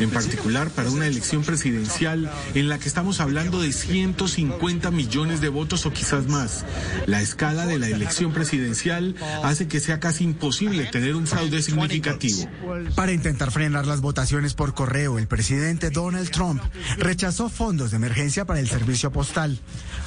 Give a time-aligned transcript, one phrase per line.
[0.00, 5.48] en particular para una elección presidencial en la que estamos hablando de 150 millones de
[5.48, 6.64] votos o quizás más.
[7.06, 9.14] La escala de la elección presidencial
[9.44, 12.50] hace que sea casi imposible tener un fraude significativo.
[12.96, 16.60] Para intentar frenar las votaciones por correo, el presidente Donald Trump
[16.96, 19.60] rechazó fondos de emergencia para el servicio postal,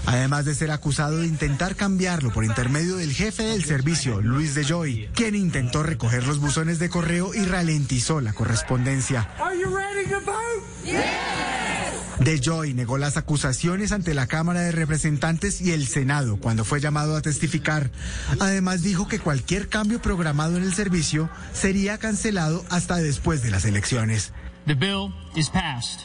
[0.08, 5.08] además de ser acusado de intentar cambiarlo por intermedio del jefe del servicio, Luis DeJoy,
[5.16, 9.21] quien intentó recoger los buzones de correo y ralentizó la correspondencia.
[12.20, 17.16] DeJoy negó las acusaciones ante la Cámara de Representantes y el Senado cuando fue llamado
[17.16, 17.90] a testificar.
[18.40, 23.66] Además dijo que cualquier cambio programado en el servicio sería cancelado hasta después de las
[23.66, 24.34] elecciones.
[24.68, 26.02] The bill is passed.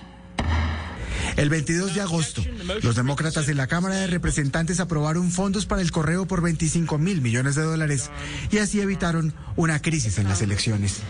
[1.36, 2.42] El 22 de agosto,
[2.82, 7.20] los demócratas en la Cámara de Representantes aprobaron fondos para el correo por 25 mil
[7.20, 8.10] millones de dólares
[8.50, 11.00] y así evitaron una crisis en las elecciones.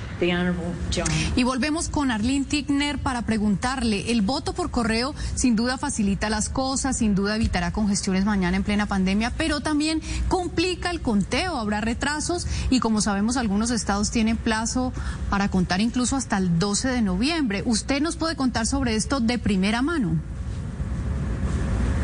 [1.34, 6.48] Y volvemos con Arlene Tickner para preguntarle, el voto por correo sin duda facilita las
[6.48, 11.80] cosas, sin duda evitará congestiones mañana en plena pandemia, pero también complica el conteo, habrá
[11.80, 14.92] retrasos y como sabemos algunos estados tienen plazo
[15.30, 17.62] para contar incluso hasta el 12 de noviembre.
[17.66, 20.20] ¿Usted nos puede contar sobre esto de primera mano?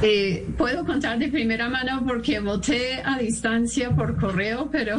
[0.05, 4.99] Eh, puedo contar de primera mano porque voté a distancia por correo, pero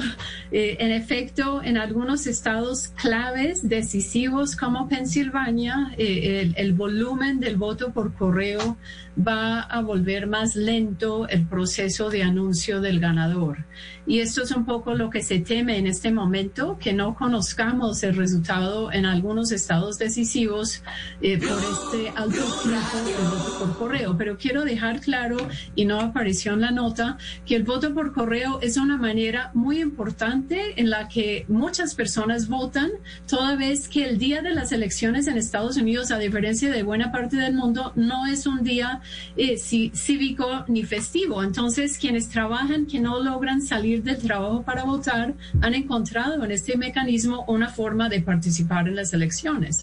[0.52, 7.58] eh, en efecto en algunos estados claves, decisivos como Pensilvania, eh, el, el, volumen del
[7.58, 8.78] voto por correo
[9.16, 13.66] va a volver más lento el proceso de anuncio del ganador.
[14.06, 18.04] Y esto es un poco lo que se teme en este momento, que no conozcamos
[18.04, 20.84] el resultado en algunos estados decisivos
[21.20, 24.18] por este alto flujo de voto por correo.
[24.18, 25.38] Pero quiero dejar claro,
[25.76, 29.80] y no apareció en la nota, que el voto por correo es una manera muy
[29.80, 32.92] importante en la que muchas personas votan,
[33.26, 37.12] toda vez que el día de las elecciones en Estados Unidos, a diferencia de buena
[37.12, 39.02] parte del mundo, no es un día
[39.36, 41.44] eh, cívico ni festivo.
[41.44, 46.78] Entonces, quienes trabajan, que no logran salir del trabajo para votar, han encontrado en este
[46.78, 49.82] mecanismo una forma de participar en las elecciones.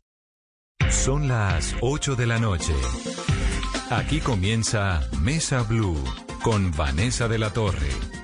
[0.88, 2.74] Son las 8 de la noche.
[3.90, 5.96] Aquí comienza Mesa Blue
[6.42, 8.19] con Vanessa de la Torre.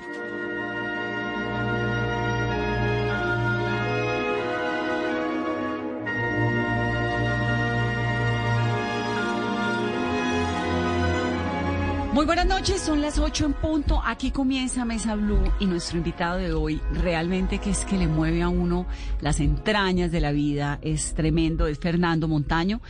[12.17, 14.01] Muy buenas noches, son las 8 en punto.
[14.03, 18.41] Aquí comienza Mesa Blue y nuestro invitado de hoy, realmente que es que le mueve
[18.41, 18.87] a uno
[19.21, 22.81] las entrañas de la vida, es tremendo, es Fernando Montaño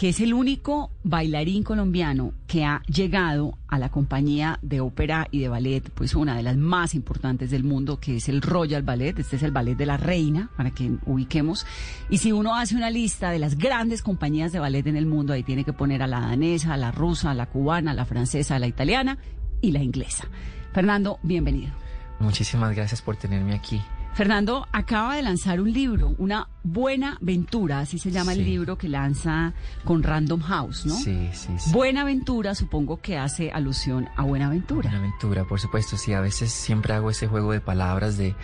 [0.00, 5.40] que es el único bailarín colombiano que ha llegado a la compañía de ópera y
[5.40, 9.18] de ballet, pues una de las más importantes del mundo, que es el Royal Ballet.
[9.18, 11.66] Este es el ballet de la reina, para que ubiquemos.
[12.08, 15.34] Y si uno hace una lista de las grandes compañías de ballet en el mundo,
[15.34, 18.06] ahí tiene que poner a la danesa, a la rusa, a la cubana, a la
[18.06, 19.18] francesa, a la italiana
[19.60, 20.28] y la inglesa.
[20.72, 21.74] Fernando, bienvenido.
[22.20, 23.82] Muchísimas gracias por tenerme aquí.
[24.14, 28.40] Fernando acaba de lanzar un libro, una buena aventura, así se llama Sí.
[28.40, 29.54] el libro que lanza
[29.84, 30.94] con Random House, ¿no?
[30.94, 31.70] Sí, sí, sí.
[31.72, 34.90] Buena aventura, supongo que hace alusión a Buena Aventura.
[34.90, 38.34] Buenaventura, por supuesto, sí, a veces siempre hago ese juego de palabras de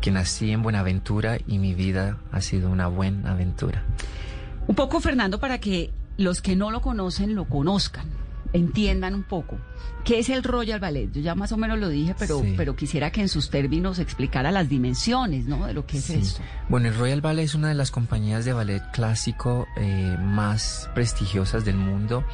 [0.00, 3.84] que nací en Buenaventura y mi vida ha sido una buena aventura.
[4.68, 8.06] Un poco, Fernando, para que los que no lo conocen lo conozcan,
[8.56, 9.58] entiendan un poco.
[10.04, 11.10] ¿Qué es el Royal Ballet?
[11.12, 12.54] Yo ya más o menos lo dije, pero, Sí.
[12.56, 15.66] pero quisiera que en sus términos explicara las dimensiones, ¿no?
[15.66, 16.14] De lo que es Sí.
[16.14, 16.40] esto.
[16.68, 21.64] Bueno, el Royal Ballet es una de las compañías de ballet clásico eh, más prestigiosas
[21.64, 22.24] del mundo,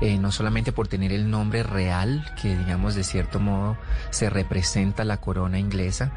[0.00, 3.76] eh, no solamente por tener el nombre real, que digamos de cierto modo
[4.10, 6.12] se representa la corona inglesa,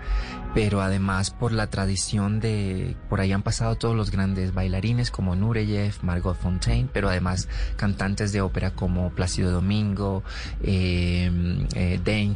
[0.54, 5.36] pero además por la tradición de, por ahí han pasado todos los grandes bailarines como
[5.36, 10.24] Nureyev, Margot Fontaine, pero además cantantes de ópera como Plácido Domingo,
[10.64, 11.32] eh,
[11.76, 12.36] eh, Dane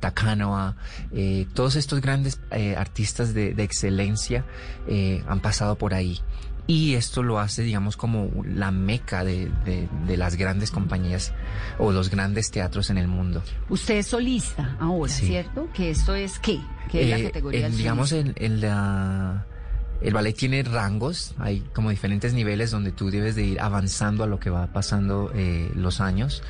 [0.00, 0.76] Takanoa,
[1.12, 4.44] eh, todos estos grandes eh, artistas de, excelencia
[5.28, 6.20] han pasado por ahí.
[6.66, 11.32] Y esto lo hace, digamos, como la meca de, de- de las grandes compañías
[11.78, 13.42] o los grandes teatros en el mundo.
[13.68, 15.26] Usted es solista ahora, Sí.
[15.26, 15.68] ¿cierto?
[15.74, 16.60] Que esto es qué?
[16.90, 19.44] ¿Qué es la Eh, categoría en, digamos, en, en la...
[20.02, 24.26] El ballet tiene rangos, hay como diferentes niveles donde tú debes de ir avanzando a
[24.26, 26.42] lo que va pasando eh, los años.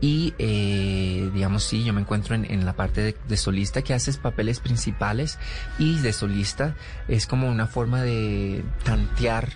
[0.00, 3.94] Y, eh, digamos, sí, yo me encuentro en, en la parte de, de solista que
[3.94, 5.38] haces papeles principales
[5.78, 6.76] y de solista
[7.08, 9.48] es como una forma de tantear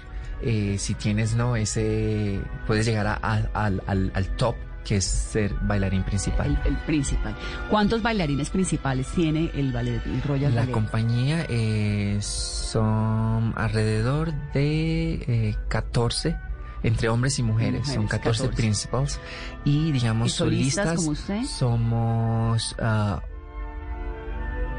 [0.43, 1.57] eh, si tienes, ¿no?
[1.57, 3.51] Ese, puedes llegar a- al,
[3.87, 4.55] al- al top
[4.89, 6.61] que es ser bailarín principal.
[6.65, 7.37] El, principal.
[7.69, 10.73] ¿Cuántos bailarines principales tiene el ballet, el Royal La Ballet?
[10.73, 16.37] compañía eh, son alrededor de eh, 14
[16.83, 18.57] entre hombres y mujeres, Mujeres, son 14, 14.
[18.63, 19.21] principals
[19.65, 23.21] y digamos ¿Y solistas solistas somos ah,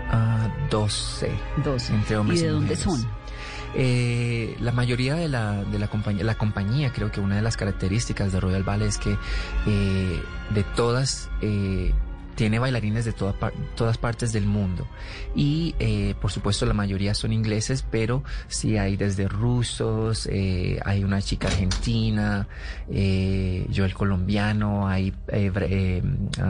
[0.09, 1.29] ah, 12
[1.63, 1.94] 12.
[1.94, 2.83] entre hombres ¿Y y, de dónde mujeres.
[3.01, 3.19] son?
[3.75, 7.56] Eh, la mayoría de la, de la compañía, la compañía, creo que una de las
[7.56, 9.16] características de Royal Ballet es que
[9.68, 11.94] eh, de todas eh,
[12.36, 13.36] tiene bailarines de toda
[13.75, 14.88] todas partes del mundo.
[15.36, 20.27] Y eh, por supuesto la mayoría son ingleses, pero sí hay desde rusos,
[20.86, 22.48] hay una chica argentina,
[22.89, 26.01] yo el colombiano, hay bra-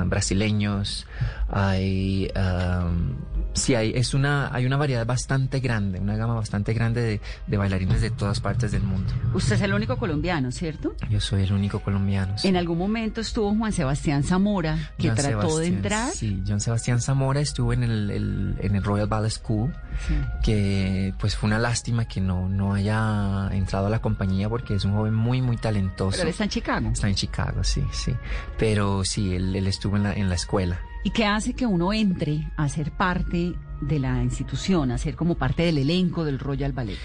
[0.06, 1.08] brasileños,
[1.50, 3.16] hay um,
[3.54, 7.58] sí hay es una hay una variedad bastante grande, una gama bastante grande de, de
[7.58, 9.12] bailarines de todas partes del mundo.
[9.34, 10.96] Usted es el único colombiano, ¿cierto?
[11.10, 12.38] Yo soy el único colombiano.
[12.38, 12.48] sí.
[12.48, 16.12] En algún momento estuvo Juan Sebastián Zamora, que John trató de entrar.
[16.12, 19.74] Sí, John Sebastián Zamora estuvo en el, el- en el Royal Ballet School,
[20.08, 20.14] Sí.
[20.44, 24.86] que pues fue una lástima que no, no haya entrado a la compañía porque es
[24.86, 26.12] un joven muy, muy talentoso.
[26.12, 26.90] Pero él está en Chicago.
[26.92, 28.14] Está en Chicago, sí, sí.
[28.58, 30.80] Pero sí, él, él estuvo en la, en la escuela.
[31.04, 35.36] ¿Y qué hace que uno entre a ser parte de la institución, a ser como
[35.36, 36.98] parte del elenco del Royal Ballet?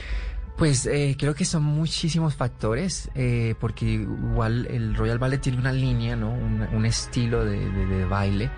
[0.57, 5.73] Pues eh, creo que son muchísimos factores, eh, porque igual el Royal Ballet tiene una
[5.73, 6.31] línea, ¿no?
[6.31, 8.51] Un, un estilo de, de- de baile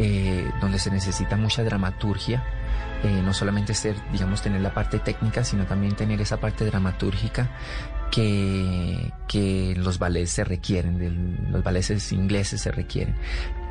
[0.00, 2.42] eh, donde se necesita mucha dramaturgia.
[3.04, 7.48] eh, no solamente ser, digamos, tener la parte técnica, sino también tener esa parte dramatúrgica
[8.10, 13.14] que, que los ballets se requieren, los ballets ingleses se requieren.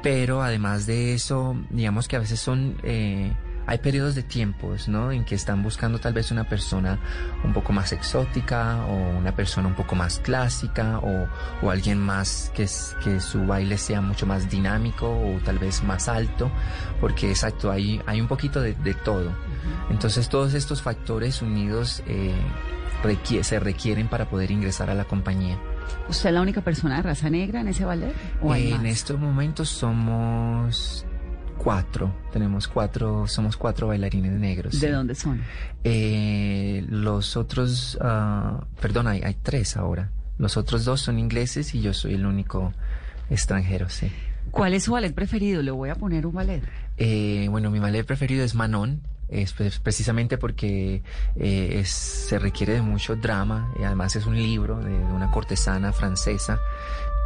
[0.04, 2.78] Pero además de eso, digamos que a veces son...
[2.84, 3.34] eh,
[3.68, 5.12] hay periodos de tiempos, ¿no?
[5.12, 7.00] En que están buscando tal vez una persona
[7.44, 11.28] un poco más exótica o una persona un poco más clásica o,
[11.62, 16.52] o alguien más que, su baile sea mucho más dinámico o tal vez más alto,
[17.00, 19.32] porque exacto, hay, hay un poquito de, de todo.
[19.90, 22.34] Entonces todos estos factores unidos eh,
[23.42, 25.58] se requieren para poder ingresar a la compañía.
[26.10, 28.14] ¿Usted es la única persona de raza negra en ese ballet?
[28.42, 28.92] ¿O hay en más?
[28.92, 31.06] estos momentos somos
[31.58, 34.80] cuatro, tenemos cuatro, somos cuatro bailarines negros.
[34.80, 34.94] ¿De sí.
[34.94, 35.42] dónde son?
[35.84, 40.12] Eh, los otros, ah, perdón, hay, hay tres ahora.
[40.38, 42.74] Los otros dos son ingleses y yo soy el único
[43.30, 44.12] extranjero, sí.
[44.52, 45.62] ¿Cuál es su ballet preferido?
[45.62, 46.62] Le voy a poner un ballet.
[46.98, 49.02] Eh, bueno, mi ballet preferido es Manon.
[49.28, 51.02] Es pues, precisamente porque
[51.36, 55.32] eh, es- se requiere de mucho drama y además es un libro de, de una
[55.32, 56.60] cortesana francesa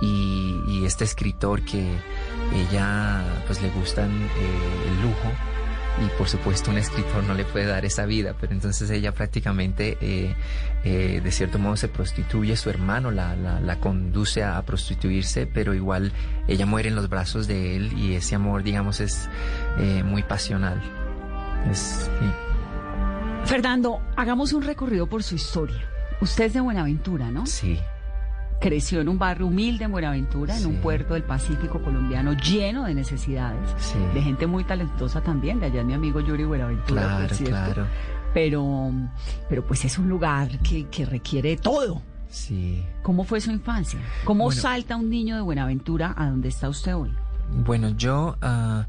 [0.01, 1.89] y, y este escritor que
[2.53, 5.31] ella pues le gustan eh, el lujo
[6.05, 9.97] y por supuesto un escritor no le puede dar esa vida, pero entonces ella prácticamente
[10.01, 10.35] eh,
[10.83, 15.73] eh, de cierto modo se prostituye, su hermano la, la, la conduce a, prostituirse, pero
[15.73, 16.11] igual
[16.47, 19.29] ella muere en los brazos de él y ese amor digamos es
[19.79, 20.81] eh, muy pasional.
[21.69, 22.09] Es.
[23.45, 25.81] Fernando, hagamos un recorrido por su historia.
[26.21, 27.45] Usted es de Buenaventura, ¿no?
[27.45, 27.79] sí.
[28.59, 32.93] Creció en un barrio humilde en Buenaventura, en un puerto del Pacífico colombiano lleno de
[32.93, 33.97] necesidades, Sí.
[34.13, 35.59] de gente muy talentosa también.
[35.61, 37.01] De allá es mi amigo Yuri Buenaventura.
[37.01, 37.55] por Claro, cierto.
[37.55, 37.87] claro.
[38.33, 38.91] Pero,
[39.47, 42.01] pero pues es un lugar que, que requiere todo.
[42.29, 42.83] Sí.
[43.01, 43.99] ¿Cómo fue su infancia?
[44.25, 44.61] ¿Cómo Bueno.
[44.61, 47.11] salta un niño de Buenaventura a donde está usted hoy?
[47.65, 48.85] Bueno, yo ah,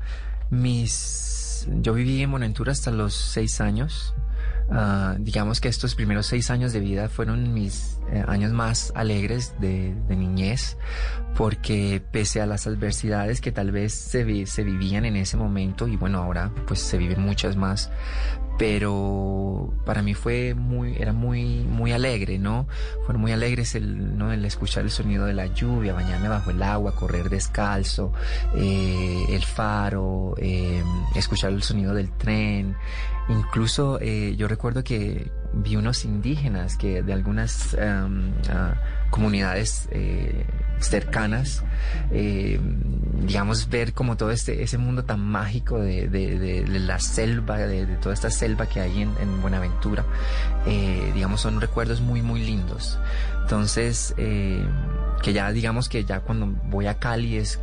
[0.51, 4.15] mis yo viví en Buenaventura hasta los seis años.
[4.73, 9.55] Ah, digamos que estos primeros seis años de vida fueron mis eh, años más alegres
[9.61, 10.77] de, niñez,
[11.37, 15.97] porque pese a las adversidades que tal vez se, se vivían en ese momento, y
[15.97, 17.91] bueno, ahora pues se viven muchas más,
[18.61, 22.69] pero para mí fue muy, era muy, muy alegre, ¿no?
[23.07, 24.35] Fueron muy alegres el, ¿no?
[24.35, 28.12] el escuchar el sonido de la lluvia, bañarme bajo el agua, correr descalzo,
[28.55, 30.83] eh, el faro, eh,
[31.15, 32.77] escuchar el sonido del tren.
[33.29, 38.75] Incluso eh, yo recuerdo que vi unos indígenas que de algunas em, ah,
[39.11, 40.45] comunidades eh,
[40.79, 41.62] cercanas,
[42.11, 42.61] eh,
[43.23, 48.31] digamos, ver como todo este, ese mundo tan mágico de, la selva, de, toda esta
[48.31, 50.05] selva que hay en, en Buenaventura,
[50.67, 52.99] eh, digamos, son recuerdos muy, muy lindos.
[53.43, 57.59] Entonces, que ya digamos que ya cuando voy a Cali es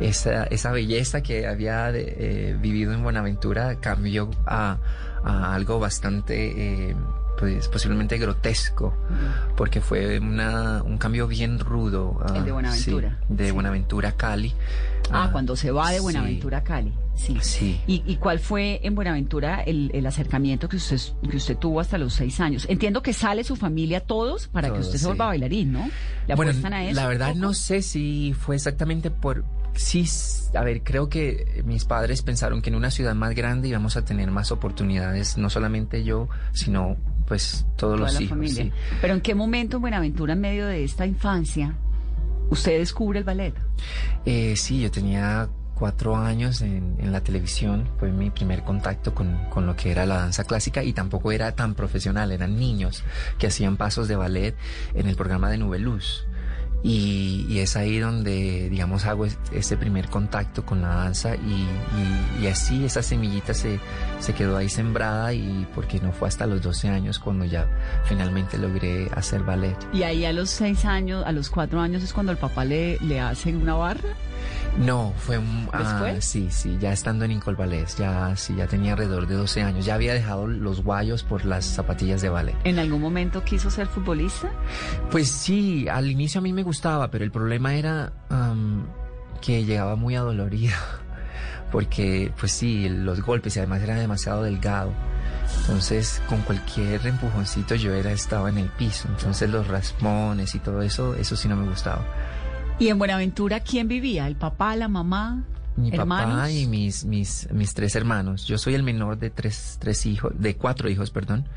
[0.00, 2.14] esa, esa belleza que había de-
[2.50, 4.78] eh, vivido en Buenaventura cambió a,
[5.24, 6.96] a algo bastante, eh,
[7.38, 8.96] pues, posiblemente grotesco,
[9.56, 12.18] porque fue una, un cambio bien rudo.
[12.26, 13.18] ah, El de Buenaventura.
[13.28, 13.50] sí, de Sí.
[13.52, 14.54] Buenaventura a Cali.
[15.12, 16.92] Ah, cuando se va de Buenaventura a Cali.
[17.14, 17.38] Sí.
[17.40, 17.80] Sí.
[17.86, 20.98] ¿Y, y cuál fue en Buenaventura el, el acercamiento que usted,
[21.30, 22.66] que usted tuvo hasta los seis años?
[22.68, 25.06] Entiendo que sale su familia todos para que Todos, usted se sí.
[25.06, 25.88] vuelva bailarín, ¿no?
[26.26, 26.94] ¿Le bueno, a eso?
[26.94, 29.44] la verdad no sé si fue exactamente por...
[29.76, 30.06] Sí,
[30.56, 34.04] a ver, creo que mis padres pensaron que en una ciudad más grande íbamos a
[34.04, 38.30] tener más oportunidades, no solamente yo, sino pues todos Toda los la hijos.
[38.30, 38.62] familia.
[38.64, 38.72] sí.
[39.00, 41.74] Pero ¿en qué momento en Buenaventura, en medio de esta infancia,
[42.50, 43.54] usted descubre el ballet?
[44.24, 49.36] Eh, sí, yo tenía cuatro años en, en la televisión, fue mi primer contacto con,
[49.50, 53.04] con lo que era la danza clásica y tampoco era tan profesional, eran niños
[53.38, 54.54] que hacían pasos de ballet
[54.94, 56.24] en el programa de Nube Luz.
[56.82, 61.66] Y, y es ahí donde, digamos, hago es- ese primer contacto con la danza y,
[62.40, 63.80] y- y así esa semillita se,
[64.20, 67.66] se quedó ahí sembrada y porque no fue hasta los 12 años cuando ya
[68.04, 69.76] finalmente logré hacer ballet.
[69.92, 72.98] Y ahí a los seis años, a los cuatro años es cuando el papá le,
[73.00, 74.10] le hace una barra.
[74.78, 75.68] No, fue un...
[75.72, 79.62] ah, sí, sí, ya estando en Incol Ballet, ya, sí, ya tenía alrededor de 12
[79.62, 79.86] años.
[79.86, 82.54] Ya había dejado los guayos por las zapatillas de ballet.
[82.64, 84.50] ¿En algún momento quiso ser futbolista?
[85.10, 88.12] Pues sí, al inicio a mí me gustaba, pero el problema era
[89.40, 90.74] que llegaba muy adolorido.
[91.72, 94.92] Porque, pues sí, los golpes y además era demasiado delgado.
[95.60, 99.08] Entonces, con cualquier empujoncito yo era, estaba en el piso.
[99.08, 102.04] Entonces, los raspones y todo eso, eso sí no me gustaba.
[102.78, 104.26] ¿Y en Buenaventura quién vivía?
[104.26, 105.44] ¿El papá, la mamá?
[105.76, 106.34] Mi hermanos?
[106.34, 108.46] papá y mis, mis, mis tres hermanos.
[108.46, 111.48] Yo soy el menor de tres, tres hijos, de cuatro hijos, perdón.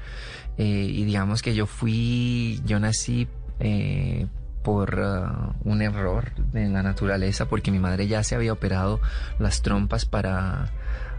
[0.58, 3.28] Eh, y digamos que yo fui, yo nací
[3.60, 4.28] eh,
[4.63, 9.00] por ah, un error en la naturaleza, porque mi madre ya se había operado
[9.39, 10.70] las trompas para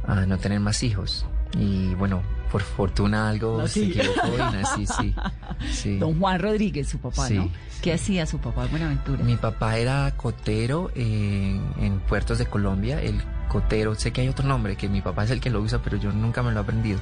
[0.07, 1.27] ah, no tener más hijos.
[1.59, 5.15] Y bueno, por fortuna algo se equivocó y nací, sí.
[5.73, 5.99] sí.
[5.99, 7.51] Don Juan Rodríguez, su papá, Sí, ¿no?
[7.83, 9.25] ¿Qué hacía su papá en Buenaventura?
[9.25, 13.01] Mi papá era cotero en, en puertos de Colombia.
[13.03, 15.81] El cotero, sé que hay otro nombre, que mi papá es el que lo usa,
[15.83, 17.01] pero yo nunca me lo he aprendido.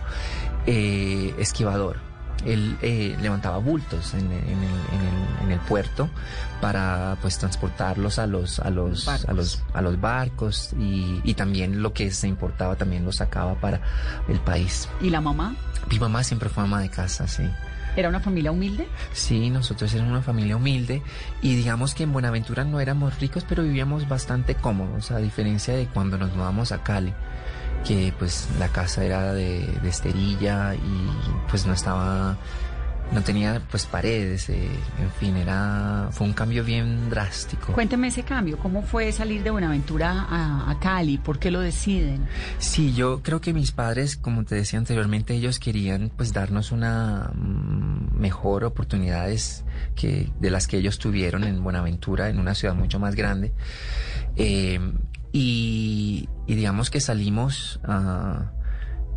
[0.66, 2.07] Eh, esquivador.
[2.44, 6.08] Él eh, levantaba bultos en, en el, en, el, en el puerto
[6.60, 9.28] para pues transportarlos a los a los Barcos.
[9.28, 13.54] a los a los barcos y, y también lo que se importaba también lo sacaba
[13.56, 13.80] para
[14.28, 14.88] el país.
[15.00, 15.56] ¿Y la mamá?
[15.90, 17.42] Mi mamá siempre fue ama de casa, sí.
[17.96, 18.86] ¿Era una familia humilde?
[19.12, 21.02] Sí, nosotros éramos una familia humilde
[21.42, 25.86] y digamos que en Buenaventura no éramos ricos, pero vivíamos bastante cómodos, a diferencia de
[25.86, 27.12] cuando nos mudamos a Cali,
[27.84, 31.10] que pues la casa era de, de esterilla y
[31.48, 32.36] pues no estaba,
[33.12, 34.68] no tenía pues paredes, eh,
[35.00, 37.72] en fin, era, fue un cambio bien drástico.
[37.72, 38.58] Cuénteme ese cambio.
[38.58, 41.18] ¿Cómo fue salir de Buenaventura a, a Cali?
[41.18, 42.26] ¿Por qué lo deciden?
[42.58, 47.30] Sí, yo creo que mis padres, como te decía anteriormente, ellos querían pues darnos una
[47.34, 52.98] mm, mejor oportunidades que de las que ellos tuvieron en Buenaventura, en una ciudad mucho
[52.98, 53.52] más grande.
[54.36, 54.78] Eh,
[55.32, 58.52] y, digamos que salimos ah,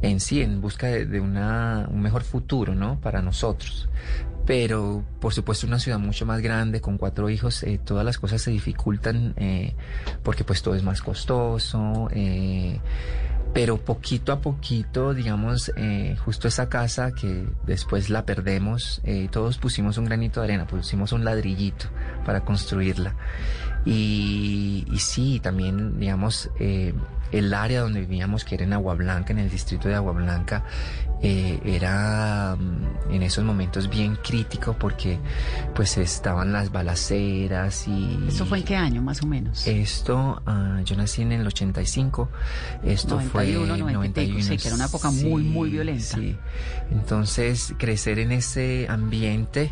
[0.02, 3.00] en sí en busca de, una, un mejor futuro, ¿no?
[3.00, 3.90] Para nosotros.
[4.46, 8.42] Pero, por supuesto, una ciudad mucho más grande, con cuatro hijos, eh, todas las cosas
[8.42, 9.76] se dificultan eh,
[10.24, 12.10] porque pues todo es más costoso.
[12.12, 12.80] eh,
[13.54, 15.74] pero poquito a poquito, digamos,
[16.24, 21.26] justo esa casa que después la perdemos, todos pusimos un granito de arena, pusimos un
[21.26, 21.88] ladrillito
[22.26, 23.14] para construirla.
[23.86, 26.94] Y, y sí, también, digamos, eh,
[27.32, 30.64] el área donde vivíamos, que era en Agua Blanca, en el distrito de Agua Blanca,
[31.24, 35.20] eh, era mm, en esos momentos bien crítico porque
[35.76, 38.26] pues estaban las balaceras y...
[38.28, 39.68] ¿Eso fue en qué año, más o menos?
[39.68, 42.30] Esto, ah, yo nací en el 85,
[42.84, 46.18] esto 91, fue 90 y pico, sí, que era una época muy, muy violenta.
[46.18, 46.36] Sí.
[46.92, 49.72] Entonces, crecer en ese ambiente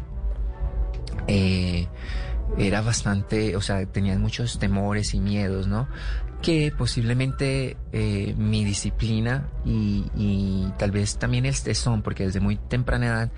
[1.28, 1.88] eh,
[2.58, 5.88] era bastante, o sea, tenían muchos temores y miedos, ¿no?
[6.42, 13.06] Que posiblemente eh, mi disciplina y, tal vez también el tesón, porque desde muy temprana
[13.08, 13.32] edad,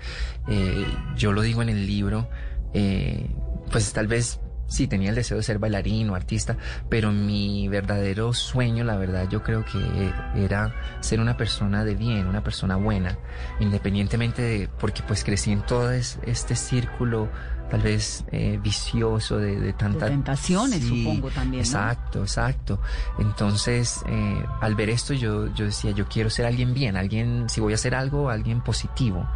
[0.48, 2.28] eh, yo lo digo en el libro,
[2.74, 3.28] eh,
[3.70, 6.56] pues tal vez sí tenía el deseo de ser bailarín o artista,
[6.88, 12.26] pero mi verdadero sueño, la verdad, yo creo que era ser una persona de bien,
[12.26, 13.18] una persona buena,
[13.60, 17.28] independientemente de, porque pues crecí en todo es- este círculo
[17.72, 20.04] tal vez eh, vicioso de, de tanta...
[20.04, 21.66] De tentaciones, supongo, también, ¿no?
[21.66, 22.78] Exacto, exacto.
[23.18, 27.62] Entonces, eh, al ver esto, yo, yo decía, yo quiero ser alguien bien, alguien, si
[27.62, 29.26] voy a hacer algo, alguien positivo.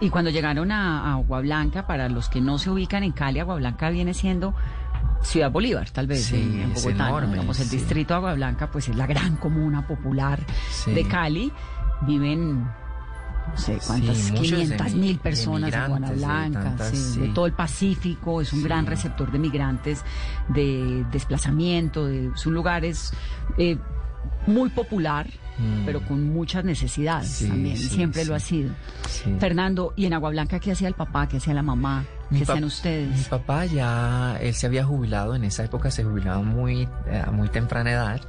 [0.00, 3.12] Y, y cuando llegaron a, a Agua Blanca, para los que no se ubican en
[3.12, 4.54] Cali, Agua Blanca viene siendo
[5.20, 7.02] Ciudad Bolívar, tal vez, Sí, en, en es Bogotá.
[7.04, 7.08] ¿no?
[7.18, 7.76] enorme, Digamos, el sí.
[7.76, 10.92] distrito de Agua Blanca, pues es la gran comuna popular Sí.
[10.94, 11.52] de Cali.
[12.06, 12.66] Viven
[13.50, 17.28] no sé cuántas, Sí, muchos 500 emi- mil personas en emigrantes de tantas, sí, de
[17.28, 20.04] todo el Pacífico, es un gran receptor de migrantes,
[20.48, 23.12] de desplazamiento, de, es un lugar es,
[23.58, 23.76] eh,
[24.46, 25.26] muy popular,
[25.58, 25.84] Mm.
[25.84, 28.70] pero con muchas necesidades también, siempre lo ha sido.
[29.38, 32.44] Fernando, ¿y en Agua Blanca qué hacía el papá, qué hacía la mamá, Mi qué
[32.44, 33.28] hacían Mi ustedes?
[33.28, 37.48] papá ya, él se había jubilado, en esa época se jubilaba muy, eh, a muy
[37.50, 38.20] temprana edad.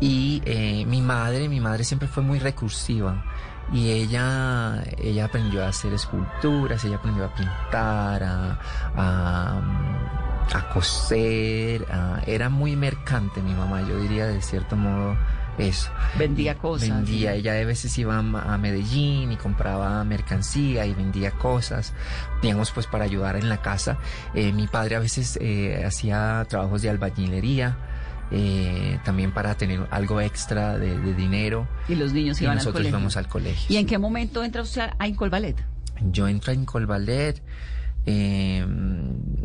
[0.00, 3.24] Y eh, mi madre, mi madre siempre fue muy recursiva.
[3.72, 8.58] Y ella, ella aprendió a hacer esculturas, ella aprendió a pintar, a,
[8.96, 9.60] a,
[10.54, 11.86] a coser.
[11.90, 15.16] a- era muy mercante mi mamá, yo diría de cierto modo
[15.58, 15.90] eso.
[16.18, 16.88] Vendía cosas.
[16.90, 18.18] Vendía, ella de veces iba a
[18.54, 21.92] a Medellín y compraba mercancía y vendía cosas,
[22.42, 23.96] digamos, pues para ayudar en la casa.
[24.34, 27.76] Eh, mi padre a veces eh, hacía trabajos de albañilería,
[28.30, 31.68] eh, también para tener algo extra de, de dinero.
[31.88, 32.96] Y los niños Y iban al nosotros colegio.
[32.98, 33.66] íbamos al colegio.
[33.74, 35.56] ¿Y en qué momento entra usted a Incolvalet?
[36.10, 37.40] Yo entro en Colvalet,
[38.06, 38.66] eh,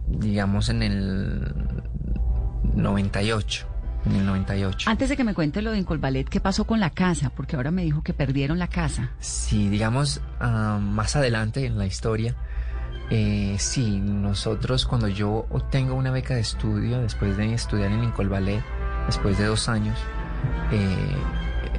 [0.07, 1.53] digamos, en el
[2.75, 3.65] 98.
[4.05, 4.89] En el 98.
[4.89, 7.29] Antes de que me cuente lo de Incolvalet, ¿qué pasó con la casa?
[7.29, 9.11] Porque ahora me dijo que perdieron la casa.
[9.19, 12.35] Sí, digamos, ah, más adelante en la historia,
[13.09, 18.63] eh, sí, nosotros cuando yo obtengo una beca de estudio, después de estudiar en Incolvalet,
[19.07, 19.97] después de dos años,
[20.71, 21.15] eh,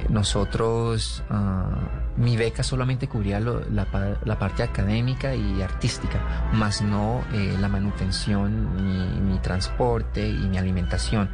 [0.09, 1.69] nosotros, ah,
[2.17, 9.21] mi beca solamente cubría la parte académica y artística, más no eh, la manutención, mi,
[9.21, 11.29] mi transporte y mi alimentación.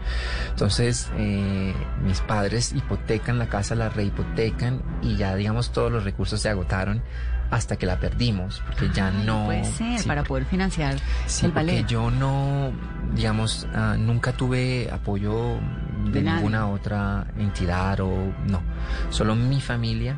[0.50, 1.74] Entonces, eh,
[2.04, 7.01] mis padres hipotecan la casa, la rehipotecan y ya, digamos, todos los recursos se agotaron
[7.50, 9.46] hasta que la perdimos, porque ya Ay, no...
[9.46, 10.96] puede ser, sí, para poder financiar
[11.27, 11.88] Sí, el porque ballet.
[11.88, 12.72] yo no,
[13.16, 15.60] digamos, ah, nunca tuve apoyo
[16.06, 16.36] de, De nadie.
[16.38, 18.10] ninguna otra entidad o
[18.48, 18.62] no,
[19.10, 20.18] solo mi familia.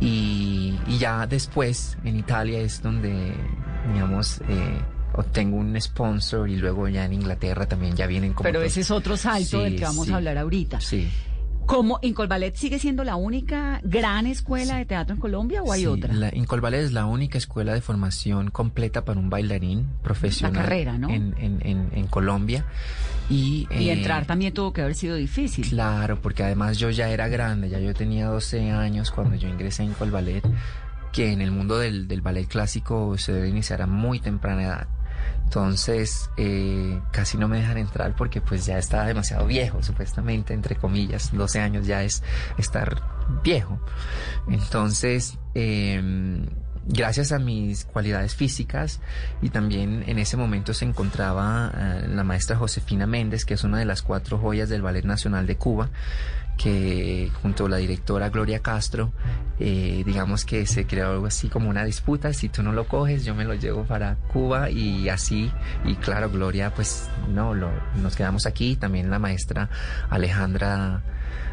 [0.00, 3.34] Y, y ya después en Italia es donde,
[3.92, 4.78] digamos, eh,
[5.14, 8.44] obtengo un sponsor y luego ya en Inglaterra también ya vienen como...
[8.44, 10.80] Pero otros- ese es otro salto Sí, del que vamos a hablar ahorita.
[10.80, 11.10] Sí.
[11.68, 15.86] ¿Cómo Incolvalet sigue siendo la única gran escuela de teatro en Colombia o hay Sí,
[15.86, 16.14] otra?
[16.14, 20.96] La Incolvalet es la única escuela de formación completa para un bailarín profesional La carrera,
[20.96, 21.10] ¿no?
[21.10, 22.64] en, en, en, en Colombia.
[23.28, 25.68] Y, Y eh, entrar también tuvo que haber sido difícil.
[25.68, 29.82] Claro, porque además yo ya era grande, ya yo tenía 12 años cuando yo ingresé
[29.82, 30.42] en Colballet,
[31.12, 34.88] que en el mundo del, del ballet clásico se debe iniciar a muy temprana edad.
[35.44, 40.76] Entonces, eh, casi no me dejan entrar porque pues ya estaba demasiado viejo, supuestamente, entre
[40.76, 41.30] comillas.
[41.32, 42.22] 12 años ya es
[42.58, 43.02] estar
[43.42, 43.80] viejo.
[44.48, 46.46] Entonces, eh,
[46.88, 49.00] gracias a mis cualidades físicas
[49.42, 53.78] y también en ese momento se encontraba eh, la maestra Josefina Méndez, que es una
[53.78, 55.90] de las cuatro joyas del Ballet Nacional de Cuba,
[56.58, 59.12] que junto a la directora Gloria Castro,
[59.60, 63.24] eh, digamos que se creó algo así como una disputa, si tú no lo coges,
[63.24, 65.50] yo me lo llevo para Cuba y así,
[65.84, 67.70] y claro, Gloria, pues no, lo,
[68.02, 69.70] nos quedamos aquí, también la maestra
[70.10, 71.02] Alejandra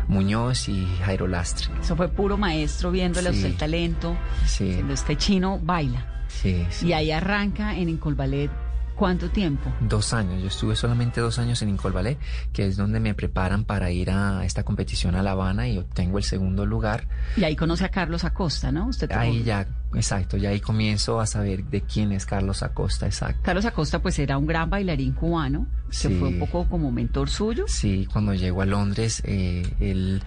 [0.07, 1.69] Muñoz y Jairo Lastre.
[1.81, 3.45] Eso fue puro maestro viéndole Sí.
[3.45, 4.17] el talento.
[4.45, 6.05] Sí, este chino baila.
[6.27, 6.87] sí, sí.
[6.87, 8.51] Y ahí arranca en Incolvalet.
[8.95, 9.71] ¿Cuánto tiempo?
[9.81, 12.17] Dos años, yo estuve solamente dos años en Incolbalé,
[12.53, 16.17] que es donde me preparan para ir a esta competición a La Habana y obtengo
[16.17, 17.07] el segundo lugar.
[17.35, 18.87] Y ahí conoce a Carlos Acosta, ¿no?
[18.87, 23.41] Usted Ahí ya, exacto, ya ahí comienzo a saber de quién es Carlos Acosta, exacto.
[23.43, 26.15] Carlos Acosta pues era un gran bailarín cubano, que Sí.
[26.17, 27.65] fue un poco como mentor suyo.
[27.67, 30.23] Sí, cuando llego a Londres, eh, él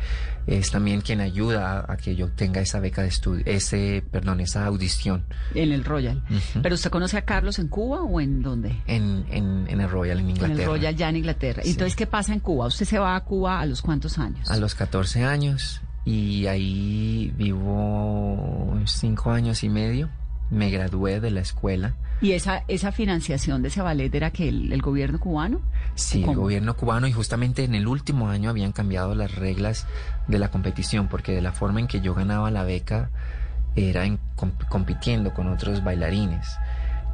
[0.48, 4.40] es también quien ayuda a, a que yo obtenga esa beca de estudio, ese, perdón,
[4.40, 6.24] esa audición En el Royal.
[6.62, 8.80] ¿Pero usted conoce a Carlos en Cuba o en dónde?
[8.86, 10.54] en, en, en el Royal, en Inglaterra.
[10.54, 11.62] En el Royal ya en Inglaterra.
[11.62, 11.70] Sí.
[11.70, 12.66] Entonces, ¿qué pasa en Cuba?
[12.66, 14.50] ¿Usted se va a Cuba a los cuántos años?
[14.50, 20.08] A los 14 años y ahí vivo cinco años y medio.
[20.50, 21.94] Me gradué de la escuela.
[22.20, 25.60] ¿Y esa, esa financiación de ese ballet era que el, el gobierno cubano?
[25.94, 26.42] Sí, el ¿Cómo?
[26.42, 29.86] gobierno cubano y justamente en el último año habían cambiado las reglas
[30.26, 33.10] de la competición porque de la forma en que yo ganaba la beca
[33.76, 36.56] era en- comp- compitiendo con otros bailarines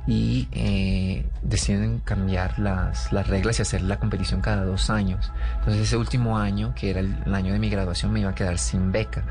[0.07, 5.33] y eh, deciden cambiar las, las reglas y hacer la competición cada dos años.
[5.59, 8.35] Entonces ese último año, que era el, el año de mi graduación, me iba a
[8.35, 9.25] quedar sin beca.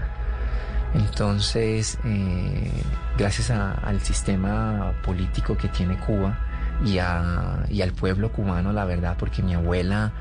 [0.93, 2.71] Entonces, eh,
[3.17, 6.37] gracias a- al sistema político que tiene Cuba
[6.85, 10.11] y, a- al pueblo cubano, la verdad, porque mi abuela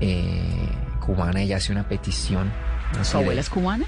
[0.00, 0.68] eh,
[1.00, 2.50] cubana, ella hace una petición.
[3.00, 3.84] así ¿Su de- abuela es cubana?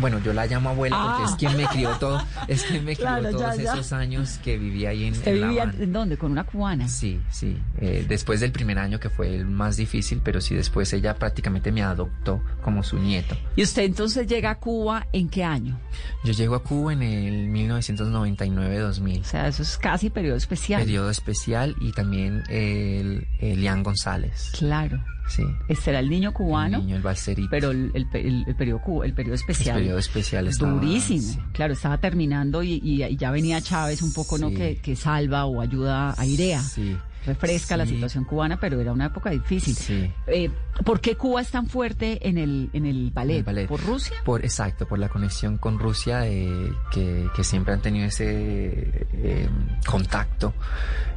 [0.00, 1.26] Bueno, yo la llamo abuela porque Ah.
[1.30, 3.72] es quien me crió todo, es quien me crió Claro, todos ya.
[3.72, 6.16] esos años que viví ahí en, ¿Usted en vivía en dónde?
[6.16, 6.88] ¿Con una cubana?
[6.88, 7.56] Sí, sí.
[7.78, 11.72] Eh, después del primer año que fue el más difícil, pero sí después ella prácticamente
[11.72, 13.36] me adoptó como su nieto.
[13.56, 15.78] ¿Y usted entonces llega a Cuba en qué año?
[16.24, 19.20] Yo llego a Cuba en el 1999-2000.
[19.20, 20.82] O sea, eso es casi periodo especial.
[20.82, 24.50] Periodo especial y también el, el Lian González.
[24.58, 25.02] Claro.
[25.28, 25.42] Sí.
[25.68, 27.48] Este era el niño cubano, El niño, el balserito.
[27.50, 29.76] pero el, el, el- el periodo, el periodo el especial.
[29.78, 30.72] periodo especial estaba...
[30.72, 31.20] Durísimo.
[31.20, 31.38] sí.
[31.52, 34.50] Claro, estaba terminando y, ya venía Chávez un poco, ¿no?
[34.50, 36.96] Que, que salva o ayuda, airea, Sí.
[37.26, 39.74] refresca la situación cubana, pero era una época difícil.
[39.74, 40.08] Sí.
[40.28, 40.48] Eh,
[40.84, 43.38] ¿Por qué Cuba es tan fuerte en el, en el ballet?
[43.38, 43.66] El ballet.
[43.66, 44.16] ¿Por Rusia?
[44.24, 49.48] Por, exacto, por la conexión con Rusia, eh, que, que siempre han tenido ese eh,
[49.86, 50.54] contacto.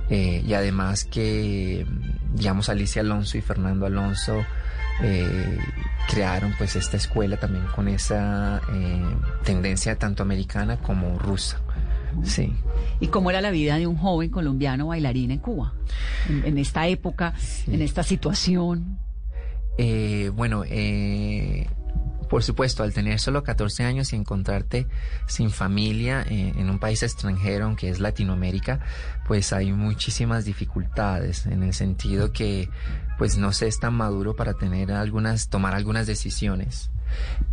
[0.09, 1.85] Eh, y además que,
[2.33, 4.43] digamos, Alicia Alonso y Fernando Alonso
[5.01, 5.57] eh,
[6.09, 9.03] crearon pues esta escuela también con esa eh,
[9.43, 11.61] tendencia tanto americana como rusa.
[12.23, 12.53] Sí.
[12.99, 15.73] ¿Y cómo era la vida de un joven colombiano bailarín en Cuba?
[16.27, 17.33] En, en esta época,
[17.67, 18.97] en esta situación.
[19.77, 21.69] Eh, bueno, eh,
[22.29, 24.87] por supuesto, al tener solo 14 años y encontrarte
[25.25, 28.79] sin familia eh, en un país extranjero, aunque es Latinoamérica,
[29.27, 32.69] pues hay muchísimas dificultades en el sentido que
[33.17, 36.91] pues no se es tan maduro para tener algunas, tomar algunas decisiones.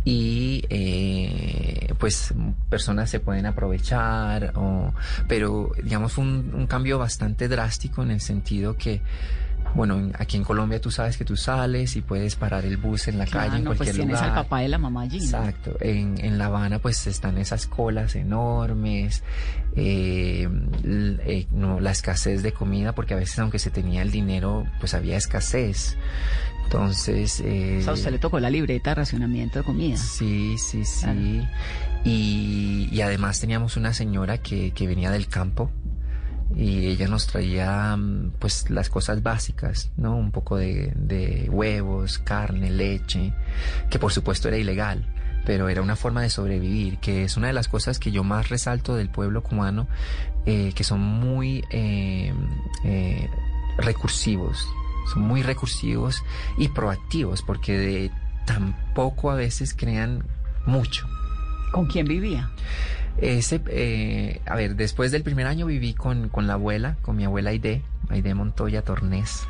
[0.05, 2.33] Y eh, pues
[2.69, 4.93] personas se pueden aprovechar, o,
[5.27, 9.01] pero digamos fue un, un cambio bastante drástico en el sentido que
[9.77, 13.07] bueno, en- aquí en Colombia tú sabes que tú sales y puedes parar el bus
[13.07, 14.29] en la Claro, calle en pues cualquier tienes lugar.
[14.37, 15.19] al papá de la mamá allí.
[15.19, 15.23] ¿no?
[15.23, 15.77] Exacto.
[15.79, 19.23] En, en La Habana pues están esas colas enormes,
[19.75, 20.49] eh,
[20.83, 24.93] eh, no, la escasez de comida, porque a veces aunque se tenía el dinero, pues
[24.93, 25.95] había escasez.
[26.65, 27.41] Entonces...
[27.45, 29.95] eh, O sea, usted le tocó la libreta de racionamiento de comida.
[29.95, 31.01] Sí, sí, sí.
[31.05, 31.47] Claro.
[32.03, 35.71] Y, y además teníamos una señora que, que venía del campo
[36.55, 40.15] y ella nos traía mm, pues las cosas básicas, ¿no?
[40.15, 43.33] Un poco de, de huevos, carne, leche,
[43.89, 45.05] que por supuesto era ilegal,
[45.45, 48.49] pero era una forma de sobrevivir, que es una de las cosas que yo más
[48.49, 49.87] resalto del pueblo cubano,
[50.45, 52.33] eh, que son muy eh,
[52.83, 53.29] eh,
[53.77, 54.67] recursivos,
[55.13, 56.23] son muy recursivos
[56.57, 58.11] y proactivos, porque de
[58.45, 60.25] tampoco a veces crean
[60.65, 61.07] mucho.
[61.71, 62.49] ¿Con quién vivía?
[63.19, 67.25] Ese, eh, a ver, después del primer año viví con, con la abuela, con mi
[67.25, 69.47] abuela Aide, Aide Montoya Tornés.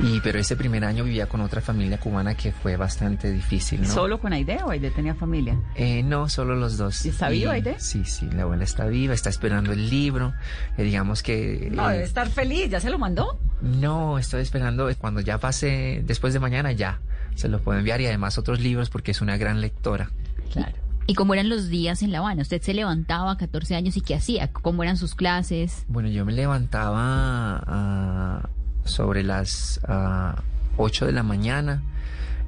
[0.00, 3.88] Y, pero ese primer año vivía con otra familia cubana que fue bastante difícil, ¿no?
[3.88, 5.56] ¿Solo con Aide o Aide tenía familia?
[5.76, 7.06] Eh, no, solo los dos.
[7.06, 7.76] ¿Y está viva, Aide?
[7.78, 10.34] Sí, sí, la abuela está viva, está esperando el libro.
[10.76, 11.68] Eh, digamos que...
[11.72, 12.70] No, eh, debe estar feliz.
[12.70, 13.38] ¿Ya se lo mandó?
[13.62, 17.00] no, estoy esperando eh, cuando ya pase, después de mañana ya,
[17.34, 20.10] se lo puedo enviar y además otros libros porque es una gran lectora.
[20.52, 20.83] Claro.
[21.06, 22.42] ¿Y cómo eran los días en La Habana?
[22.42, 24.50] ¿Usted se levantaba a 14 años y qué hacía?
[24.52, 25.84] ¿Cómo eran sus clases?
[25.86, 28.48] Bueno, yo me levantaba ah,
[28.84, 30.42] sobre las ah,
[30.78, 31.82] 8 de la mañana,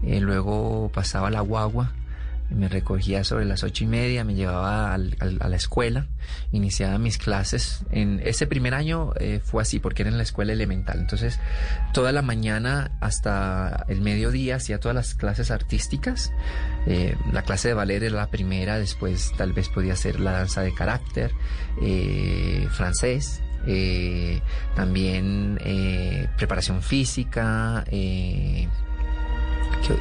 [0.03, 1.93] eh, luego pasaba la guagua,
[2.51, 6.07] me recogía sobre las ocho y media, me llevaba al- al- a la escuela,
[6.53, 7.85] iniciaba mis clases.
[7.91, 10.99] En ese primer año eh, fue así, porque era en la escuela elemental.
[11.01, 11.39] Entonces,
[11.93, 16.33] toda la mañana hasta el mediodía hacía todas las clases artísticas.
[16.87, 20.63] Eh, la clase de ballet era la primera, después tal vez podía ser la danza
[20.63, 21.33] de carácter,
[21.83, 23.43] eh, francés.
[24.77, 25.59] también
[26.37, 27.85] preparación física,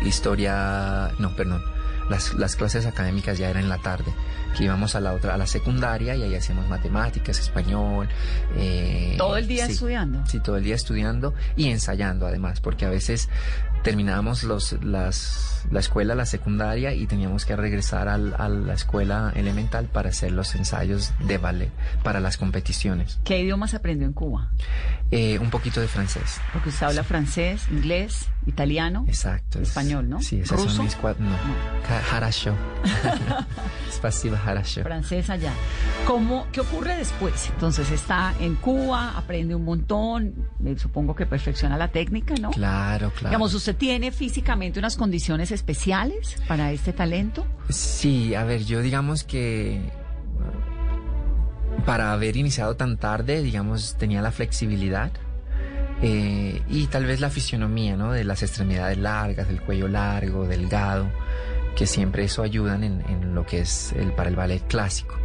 [0.06, 1.62] historia, no, perdón,
[2.10, 4.14] las, las clases académicas ya eran en la tarde,
[4.58, 8.08] que íbamos a la otra, a la secundaria y ahí hacíamos matemáticas, español.
[8.56, 9.74] eh, ¿Todo el día sí.
[9.74, 10.26] estudiando?
[10.28, 13.30] Sí, todo el día estudiando y ensayando además, porque a veces
[13.84, 19.32] terminábamos los, las, la escuela, la secundaria y teníamos que regresar al- a la escuela
[19.36, 21.72] elemental para hacer los ensayos de ballet,
[22.04, 23.20] para las competiciones.
[23.24, 24.50] ¿Qué idiomas aprendió en Cuba?
[25.12, 26.40] Eh, un poquito de francés.
[26.52, 29.06] Porque usted habla francés, inglés, italiano.
[29.08, 29.60] Exacto.
[29.60, 30.22] es- Español, ¿no?
[30.22, 30.70] Sí, esas ¿Ruso?
[30.76, 31.24] son mis cuatro.
[31.26, 31.36] No.
[32.12, 32.54] Harasho.
[33.92, 34.84] Spasiba harasho.
[34.84, 35.54] francés allá.
[36.06, 37.50] ¿Cómo, ¿Qué ocurre después?
[37.50, 42.52] Entonces está en Cuba, aprende un montón, eh, supongo que perfecciona la técnica, ¿no?
[42.52, 43.30] Claro, claro.
[43.30, 47.46] Digamos, ¿usted tiene físicamente unas condiciones especiales para este talento?
[47.70, 49.82] Sí, a ver, yo digamos que
[51.86, 55.12] para haber iniciado tan tarde, digamos, tenía la flexibilidad
[56.02, 58.12] eh, y tal vez la fisionomía, ¿no?
[58.12, 61.08] De las extremidades largas, del cuello largo, delgado,
[61.76, 65.16] que siempre eso ayudan en, en lo que es el para el ballet clásico.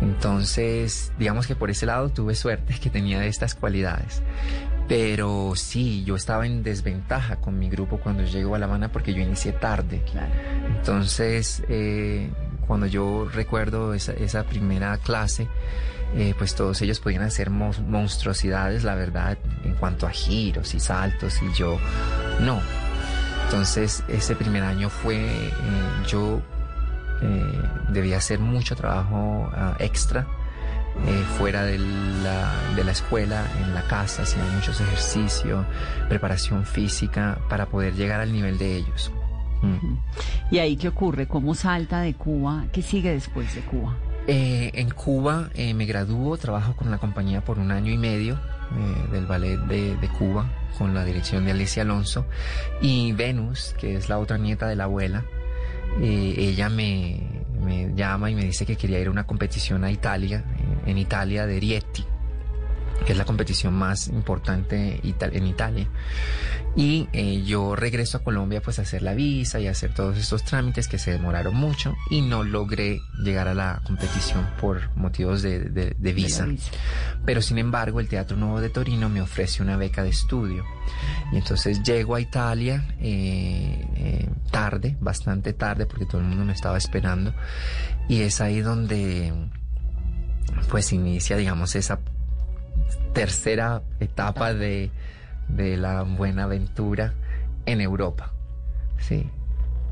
[0.00, 4.22] Entonces, digamos que por ese lado tuve suerte que tenía de estas cualidades.
[4.88, 9.14] Pero sí, yo estaba en desventaja con mi grupo cuando llego a La Habana porque
[9.14, 10.02] yo inicié tarde.
[10.76, 12.28] Entonces, eh,
[12.66, 15.48] cuando yo recuerdo esa, esa primera clase,
[16.14, 21.40] eh, pues todos ellos podían hacer monstruosidades, la verdad, en cuanto a giros y saltos,
[21.42, 21.78] y yo
[22.40, 22.60] no.
[23.44, 25.50] Entonces, ese primer año fue, eh,
[26.06, 26.42] yo
[27.90, 30.26] debía hacer mucho trabajo ah, extra
[31.06, 35.64] eh, fuera de la, de la escuela, en la casa, hacía muchos ejercicios,
[36.08, 39.10] preparación física para poder llegar al nivel de ellos.
[39.62, 39.96] Mm.
[40.50, 41.26] ¿Y ahí qué ocurre?
[41.26, 42.66] ¿Cómo salta de Cuba?
[42.72, 43.96] ¿Qué sigue después de Cuba?
[44.26, 48.38] Eh, en Cuba eh, me graduó, trabajo con la compañía por un año y medio
[49.10, 52.24] del ballet de, de, Cuba con la dirección de Alicia Alonso.
[52.80, 55.24] Y Venus, que es la otra nieta de la abuela,
[56.00, 60.44] ella me, me llama y me dice que quería ir a una competición a Italia,
[60.86, 62.04] en, Italia de Rieti,
[63.04, 65.88] que es la competición más importante en Italia.
[66.74, 70.16] Y eh, yo regreso a Colombia pues a hacer la visa y a hacer todos
[70.16, 75.42] estos trámites que se demoraron mucho y no logré llegar a la competición por motivos
[75.42, 76.46] de, visa.
[77.26, 80.64] Pero sin embargo el Teatro Nuevo de Torino me ofrece una beca de estudio.
[81.32, 86.54] Y entonces llego a Italia eh, eh, tarde, bastante tarde porque todo el mundo me
[86.54, 87.34] estaba esperando.
[88.08, 89.32] Y es ahí donde
[90.70, 92.00] pues inicia digamos esa
[93.12, 94.90] tercera etapa de
[95.48, 97.14] de la buena aventura
[97.66, 98.32] en Europa.
[98.98, 99.26] Sí.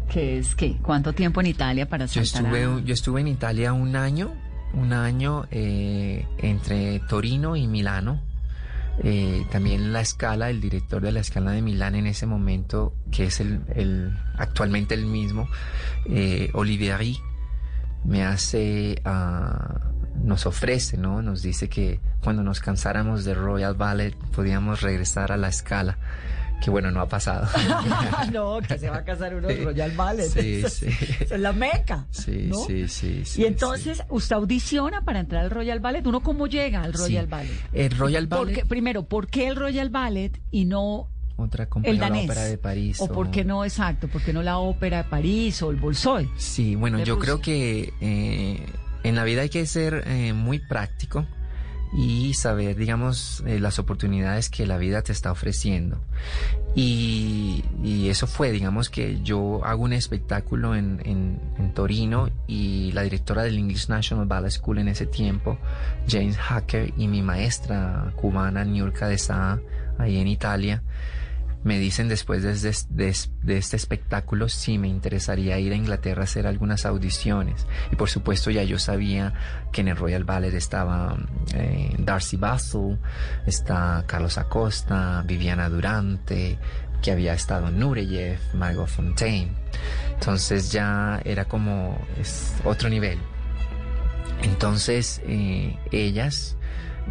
[0.08, 0.76] ¿Qué es qué?
[0.82, 4.34] ¿Cuánto tiempo en Italia para yo estuve, yo estuve en Italia un año,
[4.74, 8.20] un año eh, entre Torino y Milano.
[9.02, 13.24] Eh, también la escala, el director de la escala de Milán en ese momento, que
[13.24, 15.48] es el, actualmente el mismo,
[16.06, 17.18] eh, Olivieri,
[18.04, 21.22] me hace uh, nos ofrece, ¿no?
[21.22, 25.98] Nos dice que cuando nos cansáramos de Royal Ballet podíamos regresar a la escala.
[26.62, 27.48] Que bueno, no ha pasado.
[28.32, 30.28] no, que se va a casar uno de Royal Ballet.
[30.28, 30.86] Sí, sí.
[31.20, 32.06] es la meca.
[32.10, 36.06] Sí, sí, sí, Y entonces, usted audiciona para entrar al Royal Ballet.
[36.06, 37.52] ¿Uno cómo llega al Royal Ballet?
[37.72, 38.66] El Royal Ballet.
[38.66, 43.00] primero, ¿por qué el Royal Ballet y no otra compañía, la ópera de París.
[43.00, 46.28] O, por qué no, exacto, por qué no la ópera de París o el Bolsoi.
[46.36, 48.66] Sí, bueno, yo creo que eh,
[49.04, 51.26] en la vida hay que ser eh, muy práctico
[51.92, 55.98] y saber, digamos, eh, las oportunidades que la vida te está ofreciendo.
[56.74, 57.64] Y,
[58.08, 63.56] eso fue, digamos, que yo hago un espectáculo en, en, Torino y la directora del
[63.56, 65.58] English National Ballet School en ese tiempo,
[66.08, 69.60] James Hacker, y mi maestra cubana, Niurka de Saa,
[69.98, 70.82] ahí en Italia,
[71.62, 72.68] me dicen después de,
[73.58, 77.66] este espectáculo si me interesaría ir a Inglaterra a hacer algunas audiciones.
[77.92, 79.34] Y por supuesto ya yo sabía
[79.72, 81.18] que en el Royal Ballet estaba
[81.54, 82.98] eh, Darcy Basil,
[83.46, 86.58] está Carlos Acosta, Viviana Durante,
[87.02, 89.52] que había estado Nureyev, Margot Fontaine.
[90.14, 93.18] Entonces ya era como es otro nivel.
[94.42, 96.56] Entonces eh, ellas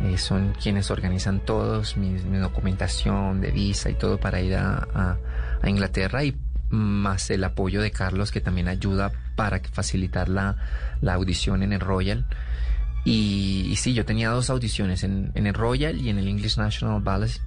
[0.01, 5.17] eh, son quienes organizan todos, mi, documentación de visa y todo para ir a,
[5.65, 6.37] Inglaterra y
[6.69, 10.55] más el apoyo de Carlos que también ayuda para facilitar la,
[11.05, 12.25] audición en el Royal.
[13.03, 17.41] Y, sí, yo tenía dos audiciones en, el Royal y en el English National Ballet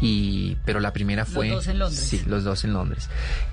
[0.00, 1.48] y, pero la primera fue...
[1.48, 2.00] Los dos en Londres.
[2.00, 3.08] Sí, los dos en Londres.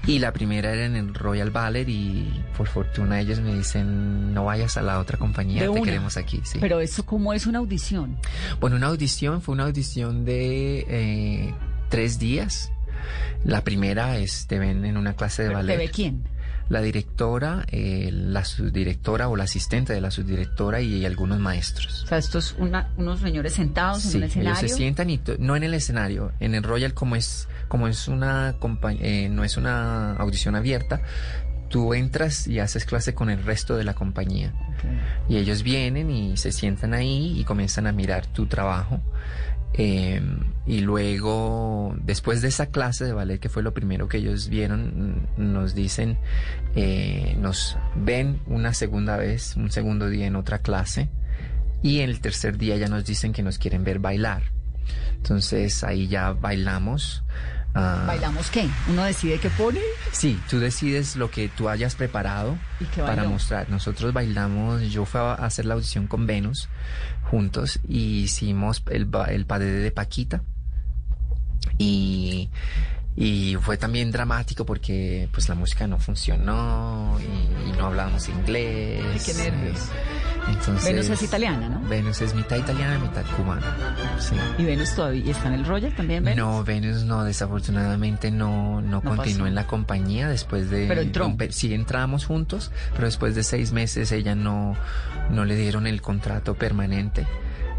[0.06, 4.46] Y la primera era en el Royal Ballet y por fortuna ellos me dicen, no
[4.46, 6.42] vayas a la otra compañía, te queremos aquí.
[6.44, 6.60] Sí.
[6.60, 8.18] Pero eso, ¿cómo es una audición?
[8.60, 11.54] Bueno, una audición fue una audición de eh,
[11.90, 12.72] tres días.
[13.44, 15.74] La primera es, te ven en una clase de ballet.
[15.74, 16.24] ¿Te ve quién?
[16.74, 22.04] La directora, eh, la subdirectora o la asistente de la subdirectora y algunos maestros.
[22.04, 24.60] O sea, estos unos señores sentados en el escenario.
[24.60, 28.08] Ellos se sientan y no en el escenario, en el Royal como es como es
[28.08, 28.56] una
[29.00, 31.02] eh, no es una audición abierta,
[31.70, 34.54] tú entras y haces clase con el resto de la compañía.
[35.30, 39.00] Y ellos vienen y se sientan ahí y comienzan a mirar tu trabajo.
[39.74, 44.48] Em, y luego, después de esa clase de ballet, que fue lo primero que ellos
[44.48, 46.18] vieron, nos dicen,
[46.76, 51.10] eh, nos ven una segunda vez, un segundo día en otra clase,
[51.82, 54.44] y en el tercer día ya nos dicen que nos quieren ver bailar.
[55.16, 57.24] Entonces ahí ya bailamos.
[57.76, 58.70] Ah, ¿Bailamos qué?
[58.88, 59.80] ¿Uno decide qué pone?
[60.12, 62.58] Sí, tú decides lo que tú hayas preparado
[62.98, 63.70] para mostrar.
[63.70, 66.70] Nosotros bailamos, yo fui a hacer la audición con Venus
[67.24, 70.44] juntos y hicimos el, el padre de Paquita
[71.78, 72.50] y,
[73.15, 79.04] Y fue también dramático porque pues la música no funcionó y, no hablábamos inglés.
[79.12, 79.80] Ay, qué nervios.
[80.47, 81.88] Entonces, Venus es italiana, ¿no?
[81.88, 83.78] Venus es mitad italiana, mitad cubana.
[84.19, 84.36] Sí.
[84.58, 86.23] ¿Y Venus todavía está en el Royal también?
[86.23, 86.38] Venus?
[86.38, 89.47] No, Venus no, desafortunadamente no, no, continuó pasó.
[89.47, 90.88] en la compañía después de...
[90.88, 91.28] Pero entró.
[91.28, 94.76] un Sí, entramos juntos, pero después de seis meses ella no,
[95.30, 97.28] no le dieron el contrato permanente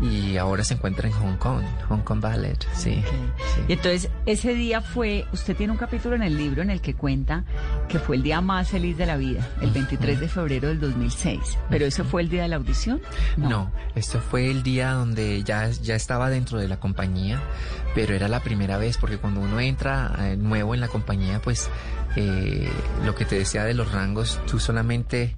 [0.00, 3.02] y ahora se encuentra en Hong Kong, Hong Kong Ballet, sí.
[3.68, 6.94] Y entonces, ese día fue, usted tiene un capítulo en el libro en el que
[6.94, 7.44] cuenta
[7.88, 11.58] que fue el día más feliz de la vida, el 23 de febrero del 2006.
[11.70, 13.00] ¿Pero ese fue el día de la audición?
[13.36, 13.70] No.
[13.94, 17.40] esto fue el día donde ya, ya estaba dentro de la compañía,
[17.94, 21.70] pero era la primera vez porque cuando uno entra eh, nuevo en la compañía, pues
[22.16, 22.68] eh,
[23.04, 25.36] lo que te decía de los rangos, tú solamente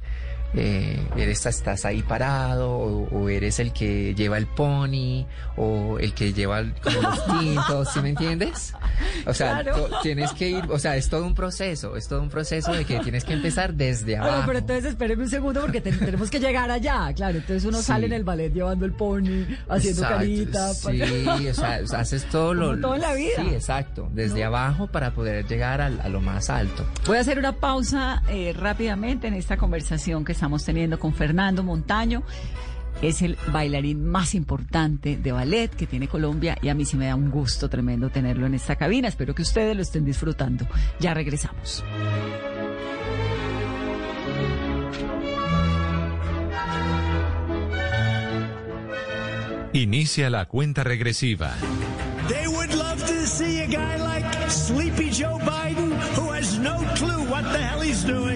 [0.56, 6.14] eh, eres, estás ahí parado o, o eres el que lleva el pony o el
[6.14, 8.72] que lleva el- como los tintos, ¿sí me entiendes?
[9.26, 9.76] O sea, Claro.
[9.86, 12.84] to- tienes que ir, o sea, es todo un proceso, es todo un proceso de
[12.84, 14.30] que tienes que empezar desde abajo.
[14.32, 17.12] Bueno, pero entonces espéreme un segundo porque te- tenemos que llegar allá.
[17.14, 17.84] Claro, entonces uno Sí.
[17.84, 20.74] sale en el ballet llevando el pony, haciendo Exacto, carita.
[20.74, 22.68] Sí, o sea, o sea, haces todo lo...
[22.70, 23.32] Como todo en la vida.
[23.36, 24.08] Sí, exacto.
[24.12, 26.86] Desde abajo para poder llegar al- a, lo más alto.
[27.06, 31.62] Voy a hacer una pausa eh, rápidamente en esta conversación que estamos teniendo con Fernando
[31.62, 32.22] Montaño.
[33.02, 37.06] Es el bailarín más importante de ballet que tiene Colombia y a mí sí me
[37.06, 39.08] da un gusto tremendo tenerlo en esta cabina.
[39.08, 40.66] Espero que ustedes lo estén disfrutando.
[40.98, 41.84] Ya regresamos.
[49.74, 51.52] Inicia la cuenta regresiva.
[52.28, 57.28] They would love to see a guy like Sleepy Joe Biden who has no clue
[57.30, 58.35] what the hell he's doing.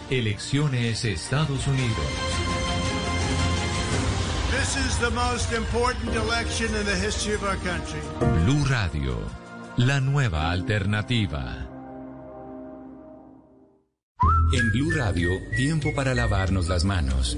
[0.11, 2.05] Elecciones Estados Unidos.
[4.51, 8.01] This is the most important election in the history of our country.
[8.43, 9.17] Blue Radio,
[9.77, 11.65] la nueva alternativa.
[14.53, 17.37] En Blue Radio, tiempo para lavarnos las manos.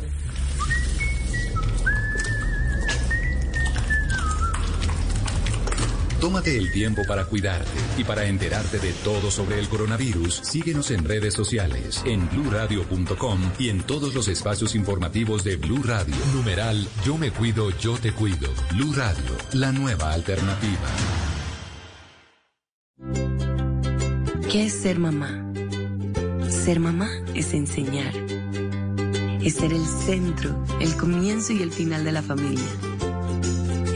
[6.23, 10.35] Tómate el tiempo para cuidarte y para enterarte de todo sobre el coronavirus.
[10.35, 16.15] Síguenos en redes sociales, en bluradio.com y en todos los espacios informativos de Blue Radio.
[16.33, 18.49] Numeral Yo me cuido, yo te cuido.
[18.71, 20.87] Blue Radio, la nueva alternativa.
[24.49, 25.51] ¿Qué es ser mamá?
[26.49, 28.13] Ser mamá es enseñar.
[29.41, 32.63] Es ser el centro, el comienzo y el final de la familia.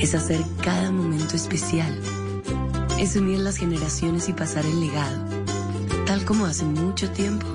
[0.02, 1.98] Es hacer cada momento especial.
[3.00, 5.24] Es unir las generaciones y pasar el legado.
[6.08, 7.46] Tal como hace mucho tiempo,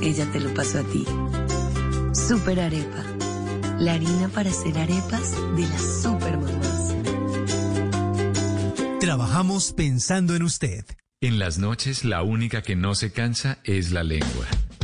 [0.00, 1.04] ella te lo pasó a ti.
[2.12, 3.04] Super Arepa.
[3.80, 6.94] La harina para hacer arepas de las super mamás.
[9.00, 10.84] Trabajamos pensando en usted.
[11.20, 14.46] En las noches la única que no se cansa es la lengua.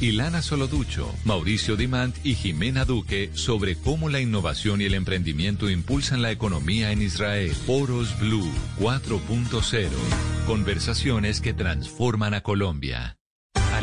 [0.00, 6.22] Ilana Soloducho, Mauricio Dimant y Jimena Duque sobre cómo la innovación y el emprendimiento impulsan
[6.22, 7.54] la economía en Israel.
[7.54, 9.88] Foros Blue 4.0.
[10.46, 13.16] Conversaciones que transforman a Colombia.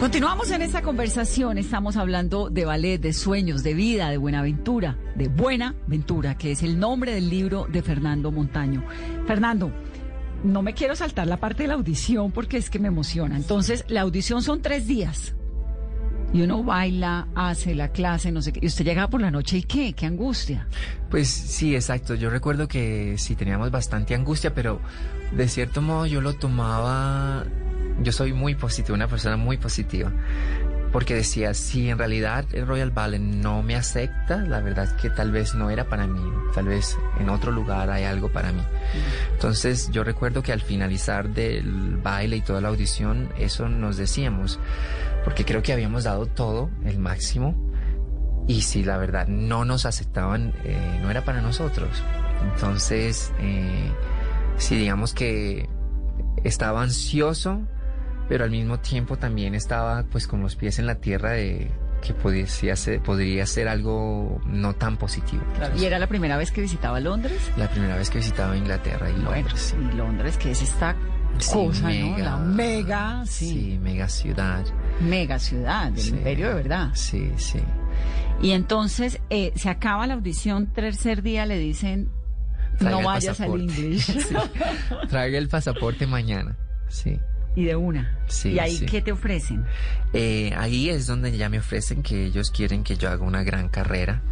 [0.00, 5.28] Continuamos en esta conversación, estamos hablando de ballet, de sueños, de vida, de Buenaventura, de
[5.28, 8.84] Buena Ventura, que es el nombre del libro de Fernando Montaño.
[9.26, 9.72] Fernando,
[10.44, 13.36] no me quiero saltar la parte de la audición porque es que me emociona.
[13.36, 15.34] Entonces, la audición son tres días.
[16.34, 18.60] Y uno baila, hace la clase, no sé qué.
[18.62, 20.68] Y usted llega por la noche y qué, qué angustia.
[21.10, 22.14] Pues sí, exacto.
[22.14, 24.78] Yo recuerdo que sí teníamos bastante angustia, pero
[25.32, 27.46] de cierto modo yo lo tomaba
[28.02, 30.12] yo soy muy positivo, una persona muy positiva.
[30.92, 35.10] Porque decía, si en realidad el Royal Ballet no me acepta, la verdad es que
[35.10, 36.22] tal vez no era para mí,
[36.54, 38.62] tal vez en otro lugar hay algo para mí.
[39.32, 44.58] Entonces yo recuerdo que al finalizar del baile y toda la audición, eso nos decíamos,
[45.24, 47.54] porque creo que habíamos dado todo, el máximo,
[48.46, 52.02] y si la verdad no nos aceptaban, eh, no era para nosotros.
[52.54, 53.90] Entonces, eh,
[54.56, 55.68] si digamos que
[56.44, 57.66] estaba ansioso,
[58.28, 61.70] pero al mismo tiempo también estaba pues con los pies en la tierra de
[62.02, 65.42] que podría ser, podría ser algo no tan positivo.
[65.78, 67.38] ¿Y era la primera vez que visitaba Londres?
[67.56, 69.74] La primera vez que visitaba Inglaterra y Londres.
[69.78, 70.94] y Londres, que es esta
[71.52, 72.18] cosa, ¿no?
[72.18, 73.48] La mega, sí.
[73.48, 73.78] sí.
[73.80, 74.64] mega ciudad.
[75.00, 76.90] Mega ciudad, del imperio de verdad.
[76.94, 77.60] Sí, sí.
[78.40, 82.10] Y entonces eh, se acaba la audición, tercer día le dicen,
[82.80, 84.12] no vayas al English.
[85.08, 86.56] Traiga el pasaporte mañana,
[86.88, 87.18] sí.
[87.56, 88.18] Y de una.
[88.28, 88.86] Sí, ¿Y ahí sí.
[88.86, 89.64] qué te ofrecen?
[90.12, 93.68] Eh, ahí es donde ya me ofrecen que ellos quieren que yo haga una gran
[93.68, 94.22] carrera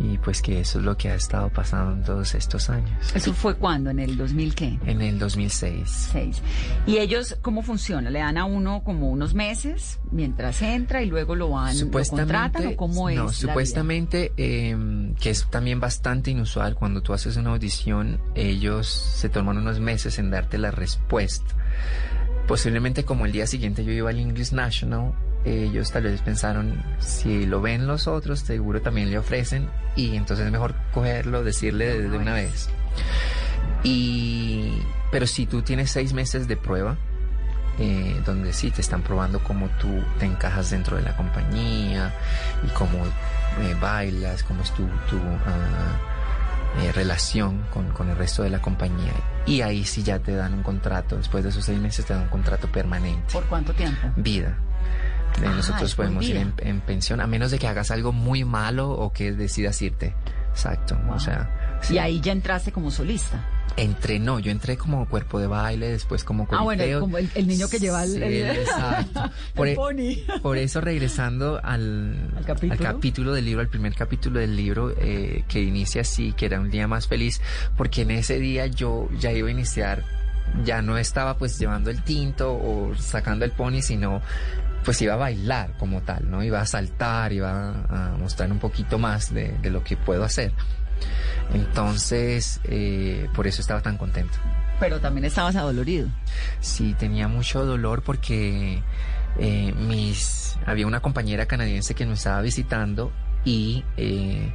[0.00, 3.14] y pues que eso es lo que ha estado pasando en todos estos años.
[3.14, 3.90] ¿Eso fue cuándo?
[3.90, 4.78] ¿En el 2000 qué?
[4.86, 6.08] En el 2006.
[6.12, 6.42] Seis.
[6.86, 8.08] ¿Y ellos cómo funciona?
[8.08, 12.66] ¿Le dan a uno como unos meses mientras entra y luego lo van, lo contratan
[12.66, 13.16] o cómo es?
[13.16, 14.74] No, supuestamente, eh,
[15.20, 20.18] que es también bastante inusual, cuando tú haces una audición, ellos se toman unos meses
[20.18, 21.54] en darte la respuesta.
[22.50, 25.12] Posiblemente como el día siguiente yo iba al English National,
[25.44, 30.46] ellos tal vez pensaron, si lo ven los otros, seguro también le ofrecen y entonces
[30.46, 32.68] es mejor cogerlo, decirle de, una vez.
[33.84, 34.82] Y,
[35.12, 36.96] pero si tú tienes seis meses de prueba,
[37.78, 42.12] eh, donde sí te están probando cómo tú te encajas dentro de la compañía
[42.66, 43.06] y cómo
[43.60, 45.38] eh, bailas, cómo es tu, tu uh,
[46.78, 49.12] eh, relación con, con, el resto de la compañía.
[49.46, 52.24] Y ahí sí ya te dan un contrato, después de esos seis meses te dan
[52.24, 53.32] un contrato permanente.
[53.32, 54.08] ¿Por cuánto tiempo?
[54.16, 54.56] Vida.
[55.40, 58.44] Eh, Ah, nosotros podemos ir en, en pensión, a menos de que hagas algo muy
[58.44, 60.14] malo o que decidas irte.
[60.50, 60.98] Exacto.
[61.10, 61.94] O sea, sí.
[61.94, 63.44] Y ahí ya entraste como solista.
[63.76, 67.46] Entré, no, yo entré como cuerpo de baile, después como Ah, bueno, como el, el
[67.46, 69.30] niño que lleva el, Sí, el- exacto.
[69.54, 70.40] Por, el e- pony.
[70.42, 72.82] por eso regresando al, ¿Al capítulo?
[72.82, 76.68] capítulo del libro, al primer capítulo del libro eh, que inicia así, que era un
[76.70, 77.40] día más feliz,
[77.76, 80.04] porque en ese día yo ya iba a iniciar,
[80.64, 84.20] ya no estaba pues llevando el tinto o sacando el pony, sino
[84.84, 86.42] pues iba a bailar como tal, ¿no?
[86.42, 90.52] Iba a saltar, iba a mostrar un poquito más de, de lo que puedo hacer.
[91.52, 94.38] Entonces, eh, por eso estaba tan contento.
[94.78, 96.08] Pero también estabas adolorido.
[96.60, 98.82] Sí, tenía mucho dolor porque
[99.38, 103.12] eh, mis había una compañera canadiense que nos estaba visitando
[103.44, 104.52] y eh,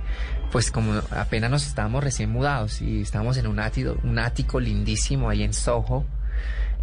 [0.52, 5.30] pues como apenas nos estábamos recién mudados y estábamos en un ático, un ático lindísimo
[5.30, 6.06] ahí en Soho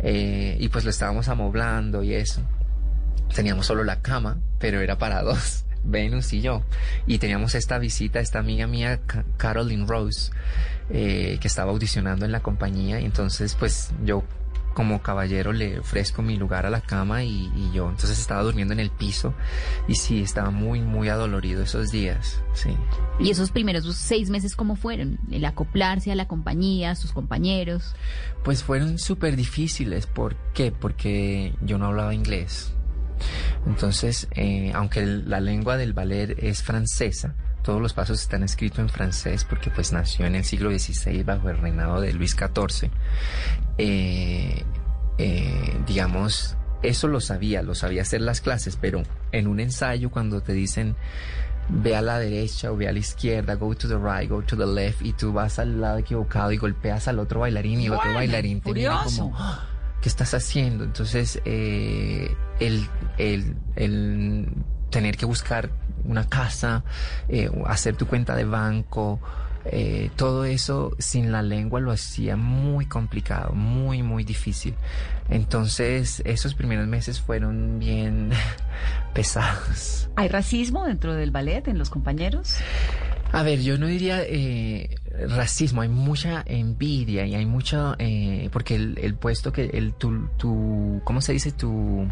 [0.05, 2.43] y pues lo estábamos amoblando y eso.
[3.35, 5.65] Teníamos solo la cama, pero era para dos.
[5.85, 6.63] Venus y yo.
[7.07, 10.31] Y teníamos esta visita, esta amiga mía, Ca- Caroline Rose,
[10.91, 13.01] eh, que estaba audicionando en la compañía.
[13.01, 14.23] Y entonces, pues yo
[14.75, 18.73] como caballero le ofrezco mi lugar a la cama y, y yo entonces estaba durmiendo
[18.73, 19.35] en el piso
[19.87, 22.71] y sí, estaba muy, muy adolorido esos días, sí.
[23.21, 25.19] ¿Y esos primeros seis meses cómo fueron?
[25.31, 27.95] El acoplarse a la compañía, a sus compañeros.
[28.45, 30.07] Pues fueron súper difíciles.
[30.07, 30.73] ¿Por qué?
[30.73, 32.73] Porque yo no hablaba inglés.
[33.67, 38.89] Entonces, eh, aunque la lengua del ballet es francesa, todos los pasos están escritos en
[38.89, 42.91] francés porque pues nació en el siglo XVI bajo el reinado de Luis XIV.
[43.79, 44.65] Eh,
[45.19, 50.41] eh, digamos, eso lo sabía, lo sabía hacer las clases, pero en un ensayo cuando
[50.41, 50.97] te dicen
[51.69, 54.57] ve a la derecha o ve a la izquierda, go to the right, go to
[54.57, 57.93] the left, y tú vas al lado equivocado y golpeas al otro bailarín y el
[57.93, 59.69] otro bailarín te mira como, "Ah,
[60.03, 60.85] ¿qué estás haciendo?
[60.85, 62.87] Entonces, eh, el,
[63.17, 64.49] el, el
[64.91, 65.71] tener que buscar
[66.05, 66.85] una casa,
[67.29, 69.21] eh, hacer tu cuenta de banco,
[69.65, 74.75] eh, todo eso sin la lengua lo hacía muy complicado, muy, muy difícil.
[75.29, 78.33] Entonces, esos primeros meses fueron bien
[79.15, 80.11] pesados.
[80.17, 82.57] ¿Hay racismo dentro del ballet en los compañeros?
[83.33, 84.95] A ver, yo no diría eh,
[85.27, 90.29] racismo, hay mucha envidia y hay mucha, eh, porque el, el puesto que, el, tu,
[90.37, 91.51] tu, ¿cómo se dice?
[91.51, 92.07] Tu,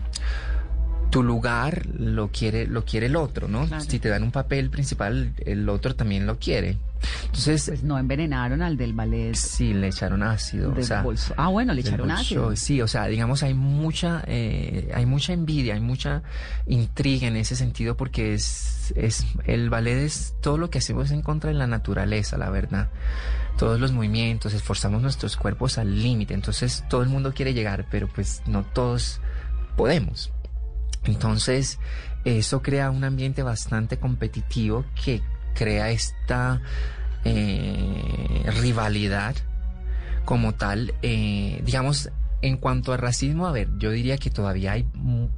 [1.10, 3.66] tu lugar lo quiere, lo quiere el otro, ¿no?
[3.66, 3.84] Claro.
[3.84, 6.78] Si te dan un papel principal, el otro también lo quiere.
[7.24, 9.34] Entonces, Pues no envenenaron al del ballet.
[9.34, 10.70] sí, le echaron ácido.
[10.70, 11.34] Del o sea, bolso.
[11.36, 12.54] Ah, bueno, le echaron ácido.
[12.56, 16.22] Sí, o sea, digamos, hay mucha, eh, hay mucha envidia, hay mucha
[16.66, 21.22] intriga en ese sentido porque es, es, el ballet es todo lo que hacemos en
[21.22, 22.90] contra de la naturaleza, la verdad.
[23.58, 28.08] Todos los movimientos, esforzamos nuestros cuerpos al límite, entonces todo el mundo quiere llegar, pero
[28.08, 29.20] pues no todos
[29.76, 30.30] podemos.
[31.04, 31.78] Entonces,
[32.24, 35.22] eso crea un ambiente bastante competitivo que
[35.54, 36.60] crea esta
[37.24, 39.34] eh, rivalidad
[40.24, 40.94] como tal.
[41.02, 42.10] eh, digamos,
[42.42, 44.86] en cuanto a racismo, a ver, yo diría que todavía hay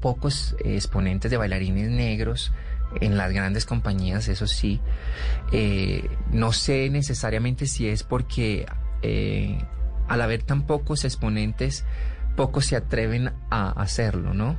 [0.00, 2.52] pocos exponentes de bailarines negros
[3.00, 4.80] en las grandes compañías, eso sí.
[5.50, 8.66] Eh, no sé necesariamente si es porque
[9.02, 9.58] eh,
[10.08, 11.84] al haber tan pocos exponentes,
[12.36, 14.56] pocos se atreven a hacerlo, ¿no?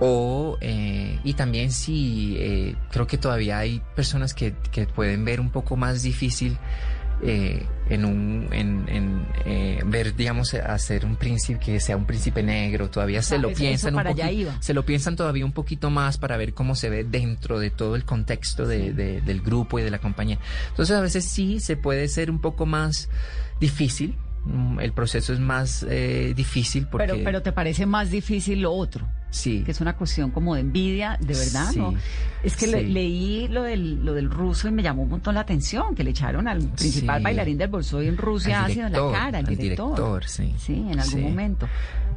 [0.00, 5.40] O, eh, y también si eh, creo que todavía hay personas que, que pueden ver
[5.40, 6.56] un poco más difícil
[7.20, 12.44] eh, en un, en, en, eh, ver, digamos, hacer un príncipe que sea un príncipe
[12.44, 16.36] negro, todavía se lo piensan un poquito, se lo piensan todavía un poquito más para
[16.36, 19.90] ver cómo se ve dentro de todo el contexto de, de- del grupo y de
[19.90, 20.38] la compañía.
[20.68, 23.08] Entonces a veces sí se puede ser un poco más
[23.60, 28.60] difícil, mm, el proceso es más eh, difícil porque Pero, pero te parece más difícil
[28.62, 29.08] lo otro.
[29.30, 29.62] Sí.
[29.62, 31.78] Que es una cuestión como de envidia, de verdad, Sí.
[31.78, 31.94] ¿no?
[32.42, 35.40] Es que le- leí lo del, lo del ruso y me llamó un montón la
[35.40, 37.24] atención, que le echaron al principal Sí.
[37.24, 39.88] bailarín del Bolshoi en Rusia ácido en la cara, al al director.
[39.96, 40.54] director, sí.
[40.90, 41.68] En algún momento.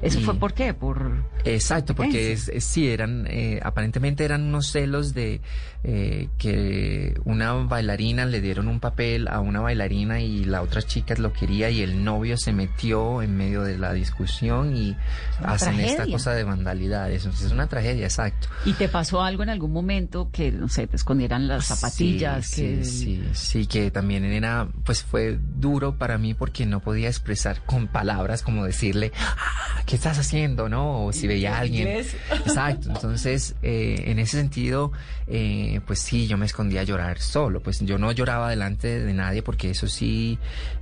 [0.01, 0.73] ¿Eso Y- fue por qué?
[0.73, 1.23] Por...
[1.45, 5.41] Exacto, porque es, es- sí, eran, eh, aparentemente eran unos celos de
[5.83, 11.15] eh, que una bailarina le dieron un papel a una bailarina y la otra chica
[11.17, 14.95] lo quería y el novio se metió en medio de la discusión y
[15.43, 17.00] hacen esta cosa de vandalidad.
[17.09, 18.47] Eso es una tragedia, exacto.
[18.65, 22.45] ¿Y te pasó algo en algún momento que, no sé, te escondieran las zapatillas?
[22.45, 22.85] Sí, que...
[22.85, 27.63] sí, sí, sí, que también era, pues fue duro para mí porque no podía expresar
[27.65, 30.69] con palabras como decirle, "Ah, ¿qué estás haciendo?
[30.69, 31.05] ¿No?
[31.05, 31.87] O si veía a alguien.
[31.87, 32.15] inglés.
[32.45, 34.91] Exacto, entonces eh, en ese sentido,
[35.27, 39.13] eh, pues sí, yo me escondía a llorar solo, pues yo no lloraba delante de
[39.13, 40.37] nadie porque eso sí,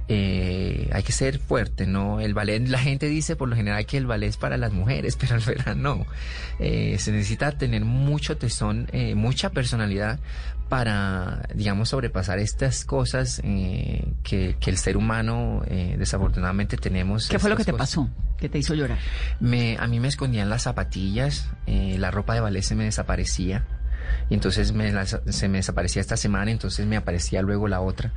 [0.09, 2.19] eh, hay que ser fuerte, ¿no?
[2.19, 5.15] El ballet, la gente dice por lo general que el ballet es para las mujeres,
[5.19, 6.05] pero en verdad no.
[6.59, 10.19] Eh, se necesita tener mucho tesón, eh, mucha personalidad
[10.67, 17.27] para, digamos, sobrepasar estas cosas eh, que, que el ser humano eh, desafortunadamente tenemos.
[17.27, 17.89] ¿Qué fue lo que te cosas.
[17.89, 18.09] pasó?
[18.37, 18.99] ¿Qué te hizo llorar?
[19.39, 23.65] Me, a mí me escondían las zapatillas, eh, la ropa de ballet se me desaparecía.
[24.29, 28.11] Y entonces me se me desaparecía esta semana, entonces me aparecía luego la otra.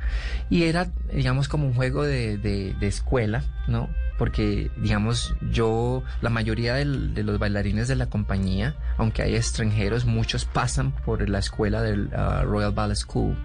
[0.49, 3.89] Y era, digamos, como un juego de, de- escuela, ¿no?
[4.17, 10.45] Porque, digamos, yo, la mayoría de los bailarines de la compañía, aunque hay extranjeros, muchos
[10.45, 13.35] pasan por la escuela del ah, Royal Ballet School.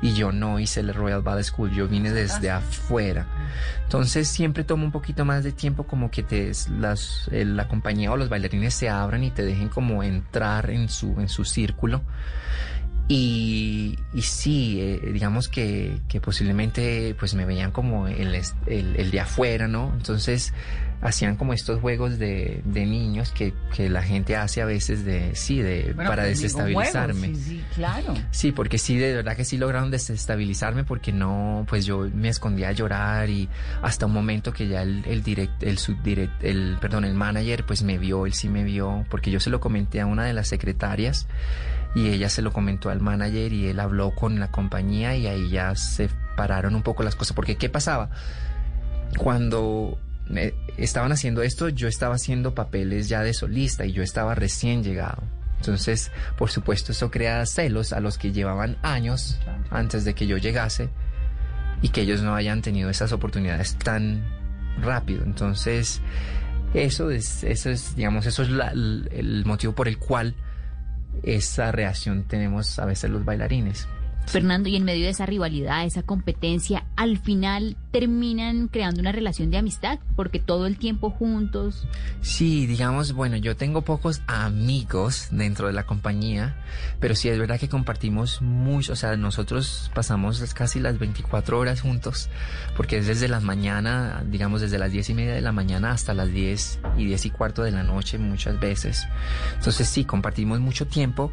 [0.00, 3.26] Y yo no hice el Royal Ballet School, yo vine desde afuera.
[3.84, 8.10] Entonces siempre toma un poquito más de tiempo como que te, las, eh, la compañía
[8.12, 12.02] o los bailarines se abran y te dejen como entrar en su, en su círculo.
[13.08, 18.34] Y, y sí, eh, digamos que, que posiblemente pues me veían como el,
[18.66, 19.92] el, el de afuera, ¿no?
[19.94, 20.54] Entonces
[21.02, 25.34] hacían como estos juegos de, de niños que, que la gente hace a veces de,
[25.34, 27.28] sí, de, Bueno, para pues, desestabilizarme.
[27.28, 28.14] juegos, sí, sí, claro.
[28.30, 32.68] Sí, porque sí, de verdad que sí lograron desestabilizarme porque no, pues yo me escondía
[32.68, 33.48] a llorar y
[33.82, 37.82] hasta un momento que ya el, el direct, el subdirect, el, perdón, el manager pues
[37.82, 40.46] me vio, él sí me vio, porque yo se lo comenté a una de las
[40.46, 41.26] secretarias
[41.96, 45.50] y ella se lo comentó al manager y él habló con la compañía y ahí
[45.50, 48.08] ya se pararon un poco las cosas, porque ¿qué pasaba?
[49.18, 49.98] Cuando
[50.76, 55.22] estaban haciendo esto, yo estaba haciendo papeles ya de solista y yo estaba recién llegado.
[55.58, 59.38] Entonces, por supuesto, eso crea celos a los que llevaban años
[59.70, 60.88] antes de que yo llegase
[61.82, 64.24] y que ellos no hayan tenido esas oportunidades tan
[64.80, 65.22] rápido.
[65.24, 66.00] Entonces,
[66.74, 70.34] eso es, eso es digamos, eso es la- el motivo por el cual
[71.22, 73.86] esa reacción tenemos a veces los bailarines.
[74.26, 79.50] Fernando, y en medio de esa rivalidad, esa competencia, al final terminan creando una relación
[79.50, 81.86] de amistad, porque todo el tiempo juntos.
[82.22, 86.56] Sí, digamos, bueno, yo tengo pocos amigos dentro de la compañía,
[87.00, 91.82] pero sí es verdad que compartimos mucho, o sea, nosotros pasamos casi las 24 horas
[91.82, 92.30] juntos,
[92.76, 96.14] porque es desde las mañana, digamos, desde las 10 y media de la mañana hasta
[96.14, 99.06] las 10 y 10 y cuarto de la noche muchas veces.
[99.56, 101.32] Entonces sí, compartimos mucho tiempo.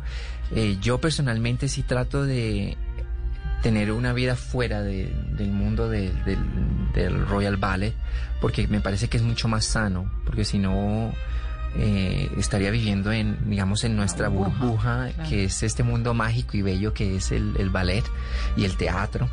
[0.55, 2.77] Eh, yo personalmente sí trato de
[3.61, 6.39] tener una vida fuera de- del mundo de- del,
[6.93, 7.93] del Royal Ballet,
[8.41, 11.13] porque me parece que es mucho más sano, porque si no
[11.75, 15.29] eh, estaría viviendo en, digamos, en nuestra burbuja, burbuja, claro.
[15.29, 18.03] que es este mundo mágico y bello que es el, el ballet
[18.57, 19.29] y el teatro.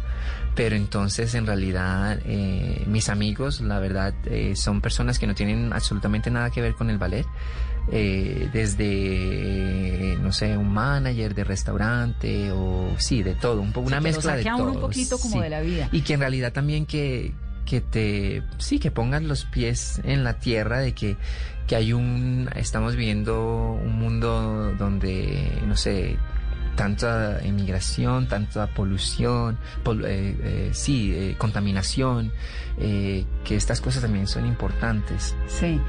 [0.55, 5.73] Pero entonces, en realidad, eh, mis amigos, la verdad, eh, son personas que no tienen
[5.73, 7.27] absolutamente nada que ver con el ballet.
[7.93, 13.99] Eh, desde, no sé, un manager de restaurante o sí, de todo, un poco una
[13.99, 14.73] Sí, mezcla de todo.
[14.73, 15.41] un poquito como sí.
[15.43, 15.89] de la vida.
[15.93, 17.33] Y que en realidad también que,
[17.65, 21.17] que te, sí, que pongas los pies en la tierra de que,
[21.67, 26.17] que hay un, estamos viviendo un mundo donde, no sé,
[26.75, 32.33] tanta inmigración, tanta polución, pol- eh, eh, sí, eh, contaminación,
[32.79, 33.25] que
[33.57, 35.35] estas cosas también son importantes.
[35.47, 35.81] Sí.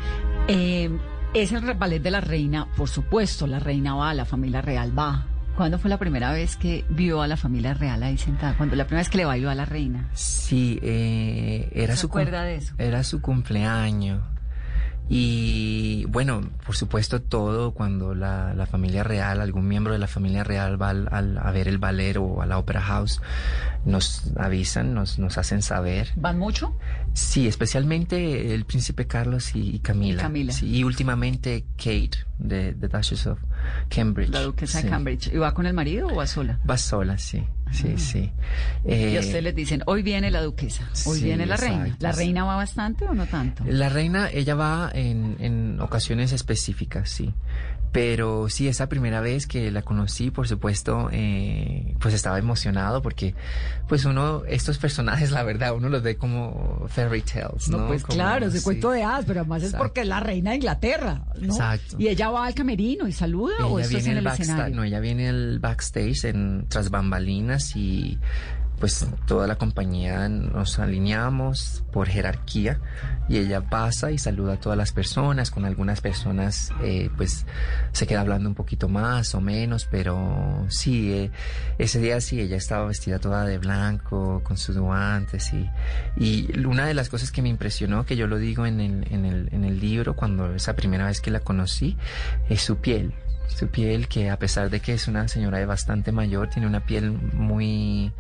[1.34, 5.26] Es el ballet de la reina, por supuesto, la reina va, la familia real va.
[5.56, 8.56] ¿Cuándo fue la primera vez que vio a la familia real ahí sentada?
[8.58, 10.10] Cuando la primera vez que le bailó a la reina.
[10.14, 12.74] Sí, eh, era ¿Se su cum- acuerda de eso?
[12.78, 14.22] Era su cumpleaños.
[15.10, 20.44] Y bueno, por supuesto todo cuando la, la familia real, algún miembro de la familia
[20.44, 23.22] real va al- al- a ver el ballet o a la Opera House,
[23.86, 26.10] nos avisan, nos, nos hacen saber.
[26.18, 26.76] ¿Van mucho?
[27.14, 30.20] Sí, especialmente el príncipe Carlos y, y Camila.
[30.20, 30.54] Y Camila.
[30.54, 33.40] Sí, y últimamente Kate, de The Duchess of
[33.90, 34.30] Cambridge.
[34.30, 34.84] La duquesa Sí.
[34.86, 35.28] de Cambridge.
[35.34, 36.60] ¿Y va con el marido o va sola?
[36.70, 38.32] Va sola, sí, sí, sí.
[38.86, 41.96] y Eh, a ustedes les dicen, hoy viene la duquesa, hoy sí, viene la reina.
[42.00, 43.64] ¿La reina va bastante o no tanto?
[43.68, 47.34] La reina, ella va en, en ocasiones específicas, sí.
[47.92, 53.34] Pero sí, esa primera vez que la conocí, por supuesto, eh, pues estaba emocionado porque,
[53.88, 57.78] pues uno, estos personajes, la verdad, uno los ve como fairy tales, ¿no?
[57.80, 58.64] No, pues Como- claro, ese sí.
[58.64, 61.46] cuento de hadas, pero además es porque es la reina de Inglaterra, ¿no?
[61.54, 61.96] Exacto.
[61.98, 64.42] Y ella va al camerino y saluda o Ella esto es viene en el el
[64.42, 64.76] escenario.
[64.76, 68.20] no, ella viene el backstage en tras bambalinas y
[68.80, 72.80] pues toda la compañía nos alineamos por jerarquía
[73.28, 77.46] y ella pasa y saluda a todas las personas, con algunas personas eh, pues
[77.92, 81.32] se queda hablando un poquito más o menos, pero sí, eh,
[81.78, 85.70] ese día sí, ella estaba vestida toda de blanco, con sus guantes y,
[86.16, 89.26] y una de las cosas que me impresionó, que yo lo digo en el, en
[89.26, 91.98] el, en el libro cuando esa primera vez que la conocí,
[92.50, 93.14] es su piel.
[93.48, 96.86] Su piel que a pesar de que es una señora de bastante mayor tiene una
[96.86, 98.12] piel muy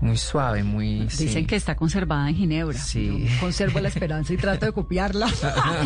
[0.00, 1.46] muy suave muy Dicen sí.
[1.46, 2.78] que está conservada en Ginebra.
[2.78, 3.26] Sí.
[3.26, 5.28] Yo conservo la esperanza y trato de copiarla.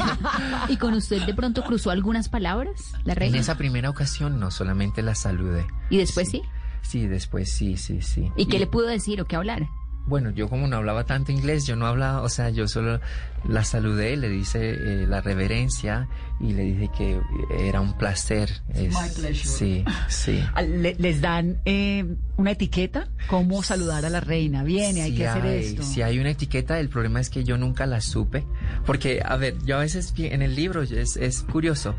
[0.68, 3.38] ¿Y con usted de pronto cruzó algunas palabras, la en reina?
[3.38, 6.42] esa primera ocasión no solamente la saludé ¿Y después sí?
[6.82, 9.68] sí después sí sí sí ¿Y qué le pudo decir o qué hablar?
[10.06, 12.98] Bueno, yo como no hablaba tanto inglés, yo no hablaba, o sea, yo solo
[13.46, 16.08] la saludé, le dice eh, la reverencia
[16.40, 17.20] y le dije que
[17.60, 18.48] era un placer.
[18.72, 19.34] Es- My pleasure.
[19.34, 20.42] Sí, sí.
[20.54, 22.06] Ah, Le- les dan eh,
[22.38, 24.62] una etiqueta, cómo saludar a la reina.
[24.62, 25.82] Viene, hay que hacer hay- esto.
[25.82, 28.46] Si hay una etiqueta, el problema es que yo nunca la supe.
[28.86, 31.96] Porque, a ver, yo a veces en el libro es, es curioso,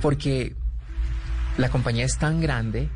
[0.00, 0.54] porque
[1.58, 2.88] la compañía es tan grande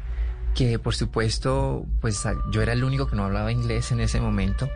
[0.55, 4.69] que por supuesto, pues yo era el único que no hablaba inglés en ese momento,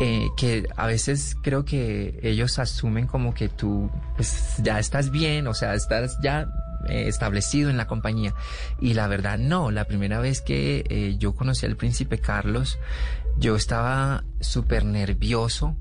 [0.00, 5.46] eh, que a veces creo que ellos asumen como que tú pues ya estás bien,
[5.46, 6.48] o sea, estás ya
[6.88, 8.34] eh, establecido en la compañía.
[8.80, 12.78] Y la verdad no, la primera vez que eh, yo conocí al príncipe Carlos,
[13.36, 15.76] yo estaba súper nervioso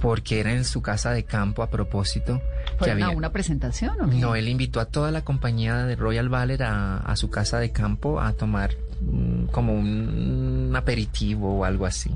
[0.00, 2.40] porque era en su casa de campo a propósito.
[2.66, 4.16] que ¿Fueron a había- una presentación o qué?
[4.16, 7.72] no, él invitó a toda la compañía de Royal Ballet a, a su casa de
[7.72, 8.70] campo a tomar
[9.00, 12.10] mm, como un, aperitivo o algo así.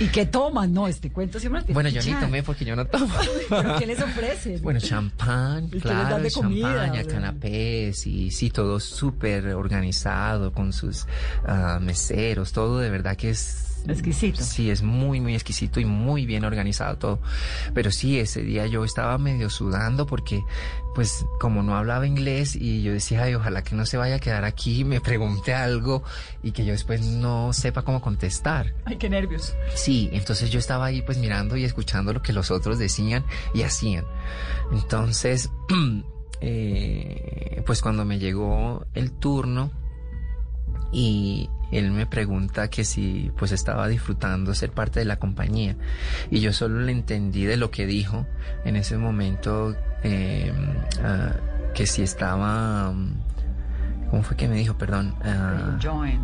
[0.00, 0.72] ¿Y qué toman?
[0.72, 3.12] No, este cuento siempre tiene Bueno, yo ni tomé porque yo no tomo.
[3.50, 4.58] ¿Pero qué les ofrecen?
[4.62, 10.72] Bueno, champán, ¿Y qué les claro, de champaña, canapés y sí, todo súper organizado con
[10.72, 11.06] sus
[11.46, 13.65] ah, meseros, todo de verdad que es...
[13.88, 14.42] Exquisito.
[14.42, 17.20] Sí, es muy, muy exquisito y muy bien organizado todo.
[17.74, 20.44] Pero sí, ese día yo estaba medio sudando porque,
[20.94, 24.18] pues, como no hablaba inglés y yo decía, ay, ojalá que no se vaya a
[24.18, 26.02] quedar aquí, me pregunte algo
[26.42, 28.74] y que yo después no sepa cómo contestar.
[28.84, 29.54] Ay, qué nervios.
[29.74, 33.24] Sí, entonces yo estaba ahí pues mirando y escuchando lo que los otros decían
[33.54, 34.04] y hacían.
[34.72, 35.50] Entonces,
[36.40, 39.70] eh, pues cuando me llegó el turno,
[40.98, 45.76] y él me pregunta que si pues estaba disfrutando ser parte de la compañía
[46.30, 48.24] y yo solo le entendí de lo que dijo
[48.64, 50.50] en ese momento eh,
[51.02, 51.32] ah,
[51.74, 52.94] que si estaba
[54.10, 54.78] ¿cómo fue que me dijo?
[54.78, 56.20] perdón ah, Enjoying.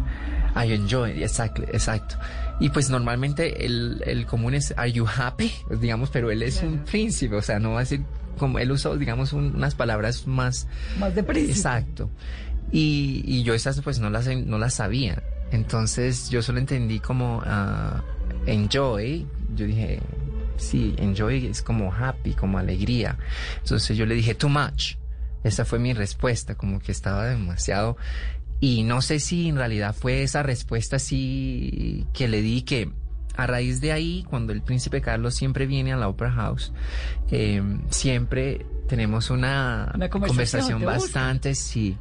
[0.55, 2.17] I enjoy, exacto, exacto.
[2.61, 5.51] Y pues normalmente el, el común es Are you happy?
[5.81, 8.03] Digamos, pero él es un príncipe, o sea, no va a decir
[8.39, 10.67] como él usó, digamos, un- unas palabras más
[10.99, 11.53] Más de príncipe.
[11.57, 12.11] Exacto.
[12.73, 15.23] Y, y yo esas pues no las no las sabía.
[15.51, 18.03] Entonces yo solo entendí como ah,
[18.47, 19.27] enjoy.
[19.55, 20.01] Yo dije,
[20.57, 23.19] sí, enjoy es como happy, como alegría.
[23.63, 24.95] Entonces yo le dije too much.
[25.45, 27.97] Esa fue mi respuesta, como que estaba demasiado.
[28.61, 32.93] Y no sé si en realidad fue esa respuesta así que le di que
[33.35, 36.73] a raíz de ahí, cuando el príncipe Carlos siempre viene a la Opera House,
[37.31, 41.01] eh, siempre tenemos una, Una conversación, ¿te gusta?
[41.01, 41.97] bastante, sí.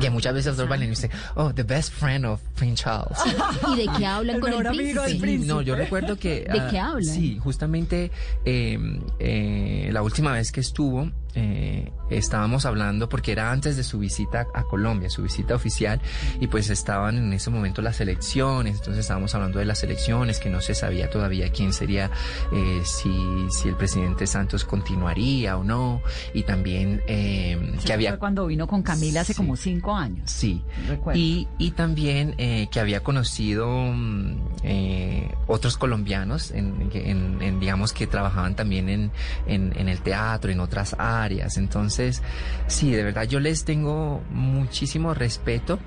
[0.00, 3.18] Que muchas veces los bailarines dicen, oh, the best friend of Prince Charles.
[3.72, 5.20] ¿Y de qué hablan El con el mejor amigo del príncipe?
[5.20, 5.52] príncipe.
[5.52, 6.40] No, yo recuerdo que...
[6.40, 7.14] ¿De ah, qué hablan?
[7.14, 8.10] Sí, justamente
[8.44, 8.78] eh,
[9.18, 14.46] eh, la última vez que estuvo, eh, estábamos hablando, porque era antes de su visita
[14.54, 16.00] a Colombia, su visita oficial,
[16.40, 20.50] y pues estaban en ese momento las elecciones, entonces estábamos hablando de las elecciones, que
[20.50, 22.10] no se sabía todavía quién sería,
[22.52, 26.00] eh, si, si el presidente Santos continuaría o no,
[26.32, 28.10] y también eh, que había...
[28.10, 30.30] Fue cuando vino con Camila hace como cinco años.
[30.30, 30.62] Sí.
[30.88, 31.20] Recuerdo.
[31.20, 37.92] Y, y también eh, que había conocido mm, eh, otros colombianos, en, en- en, digamos,
[37.92, 39.10] que trabajaban también en,
[39.46, 41.25] en, en el teatro, en otras áreas.
[41.56, 42.22] Entonces,
[42.66, 45.78] sí, de verdad, yo les tengo muchísimo respeto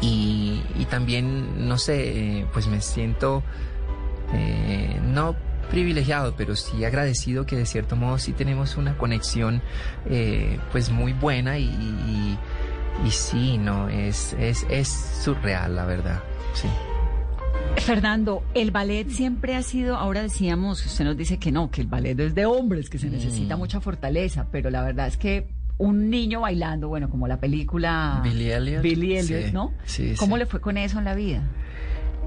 [0.00, 3.42] y, también, no sé, eh, pues me siento
[4.32, 5.34] eh, no
[5.70, 9.62] privilegiado, pero sí agradecido que de cierto modo sí tenemos una conexión
[10.06, 12.38] eh, pues muy buena y
[13.10, 16.22] sí, no, es, es, es surreal la verdad,
[16.52, 16.68] sí.
[17.76, 21.86] Fernando, el ballet siempre ha sido, ahora decíamos, usted nos dice que no, que el
[21.86, 26.08] ballet es de hombres, que se necesita mucha fortaleza, pero la verdad es que un
[26.08, 28.82] niño bailando, bueno, como la película Billy Elliot.
[28.82, 29.72] Billy Elliot, Sí, ¿no?
[29.84, 30.38] sí, ¿Cómo sí.
[30.40, 31.42] le fue con eso en la vida?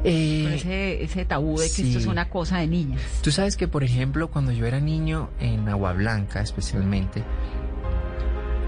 [0.03, 3.01] Eh, Con ese, ese tabú de que esto es una cosa de niñas.
[3.23, 7.23] Tú sabes que, por ejemplo, cuando yo era niño en Agua Blanca, especialmente,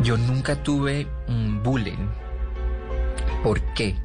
[0.02, 2.08] yo nunca tuve un bullying.
[3.44, 3.96] ¿Por qué?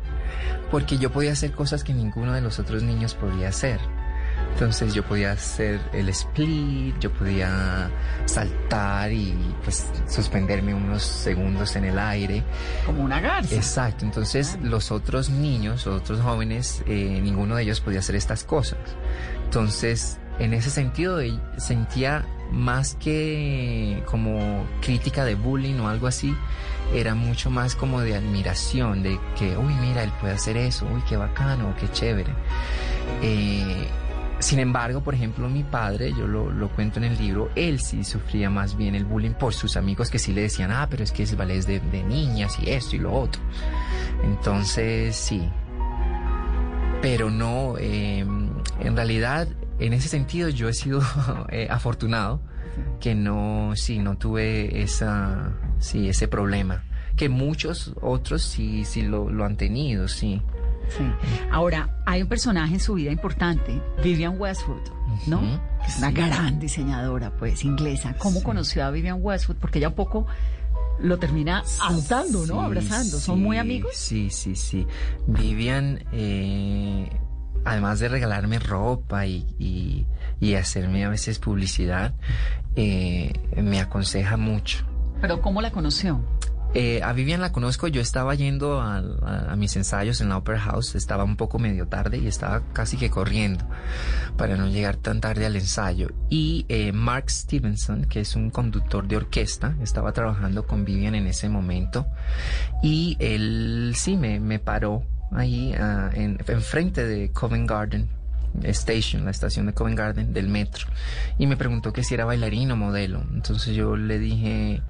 [0.70, 3.80] Porque yo podía hacer cosas que ninguno de los otros niños podía hacer.
[4.52, 7.90] Entonces yo podía hacer el split, yo podía
[8.24, 12.44] saltar y pues suspenderme unos segundos en el aire.
[12.86, 13.54] Como una garza.
[13.54, 18.78] Exacto, entonces los otros niños, otros jóvenes, eh, ninguno de ellos podía hacer estas cosas.
[19.44, 26.34] Entonces, en ese sentido, eh, sentía más que como crítica de bullying o algo así,
[26.92, 31.02] era mucho más como de admiración, de que, uy, mira, él puede hacer eso, uy,
[31.08, 32.32] qué bacano, qué chévere.
[33.22, 33.86] Eh,
[34.38, 38.04] sin embargo, por ejemplo, mi padre, yo lo, lo cuento en el libro, él sí
[38.04, 41.12] sufría más bien el bullying por sus amigos que sí le decían, ah, pero es
[41.12, 43.40] que ese ballet de, de niñas y esto y lo otro.
[44.22, 45.48] Entonces, sí.
[47.00, 51.00] Pero no, eh, en realidad, en ese sentido yo he sido
[51.50, 52.40] eh, afortunado
[53.00, 56.82] que no, sí, no tuve esa, sí, ese problema.
[57.16, 60.42] Que muchos otros sí, sí lo, lo han tenido, sí.
[60.88, 61.04] Sí.
[61.50, 64.82] Ahora, hay un personaje en su vida importante, Vivian Westwood,
[65.26, 65.40] ¿no?
[65.86, 66.14] Es una sí.
[66.14, 68.14] gran diseñadora, pues, inglesa.
[68.18, 69.56] ¿Cómo conoció a Vivian Westwood?
[69.56, 70.26] Porque ella un poco
[71.00, 72.60] lo termina adoptando, ¿no?
[72.60, 73.18] Abrazando.
[73.18, 73.92] ¿Son muy amigos?
[73.96, 74.86] Sí, sí, sí.
[75.26, 77.08] Vivian, eh,
[77.64, 80.06] además de regalarme ropa y, y-
[80.40, 82.14] y hacerme a veces publicidad,
[82.76, 84.84] eh, me aconseja mucho.
[85.20, 86.20] Pero ¿cómo la conoció?
[86.76, 90.38] Eh, a Vivian la conozco, yo estaba yendo a, a- a mis ensayos en la
[90.38, 93.64] Opera House, estaba un poco medio tarde y estaba casi que corriendo
[94.36, 96.08] para no llegar tan tarde al ensayo.
[96.30, 101.28] Y eh, Mark Stevenson, que es un conductor de orquesta, estaba trabajando con Vivian en
[101.28, 102.08] ese momento
[102.82, 108.08] y él sí me, me paró ahí ah, en, enfrente de Covent Garden
[108.64, 110.86] Station, la estación de Covent Garden del metro,
[111.38, 113.22] y me preguntó que si era bailarín o modelo.
[113.32, 114.80] Entonces yo le dije,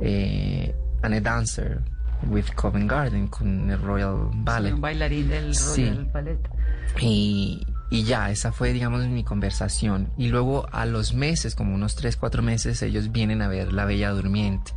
[0.00, 1.80] eh, I'm a dancer
[2.28, 4.68] with Covent Garden, con el Royal Ballet.
[4.70, 5.84] Soy un bailarín del Sí.
[5.88, 6.38] Royal Ballet.
[7.00, 10.10] Y, y ya, esa fue, digamos, mi conversación.
[10.16, 13.84] Y luego a los meses, como unos 3, 4 meses, ellos vienen a ver La
[13.84, 14.72] Bella Durmiente.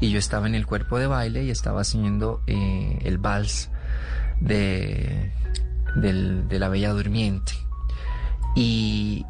[0.00, 3.70] Y yo estaba en el cuerpo de baile y estaba haciendo eh, el vals
[4.40, 5.32] de,
[5.96, 7.52] del- de La Bella Durmiente.
[8.54, 9.24] Y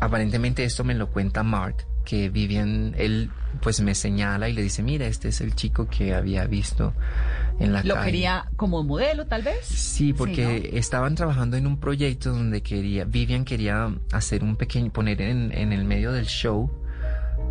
[0.00, 3.30] aparentemente esto me lo cuenta Mark, que Vivian, él
[3.60, 6.94] pues me señala y le dice, mira, este es el chico que había visto
[7.60, 8.06] en la ¿Lo calle.
[8.06, 9.64] quería como modelo, tal vez?
[9.64, 15.20] Sí, porque estaban trabajando en un proyecto donde quería, Vivian quería hacer un pequeño, poner
[15.22, 16.70] en, en el medio del show,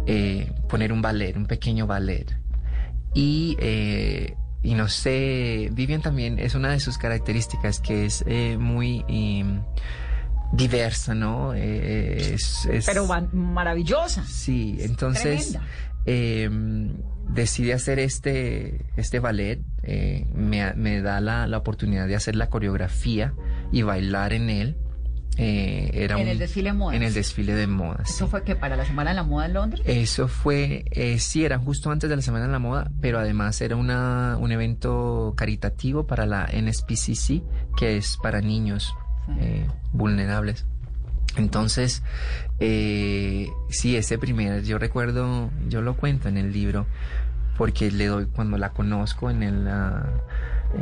[0.08, 2.36] eh, poner un ballet, un pequeño ballet.
[3.14, 8.58] Y, eh, y no sé, Vivian también es una de sus características que es eh,
[8.60, 9.06] muy
[10.54, 11.54] diversa, ¿no?
[11.54, 14.24] Eh, es- es- Pero maravillosa.
[14.26, 15.58] Sí, entonces
[16.06, 16.50] eh,
[17.30, 22.50] decide hacer este, este ballet, eh, me, me da la, la oportunidad de hacer la
[22.50, 23.34] coreografía
[23.72, 24.78] y bailar en él.
[25.38, 26.96] Eh, era En un- el desfile de modas.
[26.98, 28.10] En el desfile de modas.
[28.10, 29.82] ¿Eso fue que para la Semana de la Moda en Londres?
[29.86, 33.62] Eso fue, eh, sí, era justo antes de la Semana de la Moda, pero además
[33.62, 37.44] era una, un evento caritativo para la NSPCC,
[37.78, 38.94] que es para niños
[39.40, 40.66] eh, vulnerables.
[41.38, 42.04] Entonces,
[42.60, 46.86] eh, sí, ese primer, yo recuerdo, yo lo cuento en el libro,
[47.58, 49.68] porque le doy, cuando la conozco en el...
[49.68, 50.06] ah,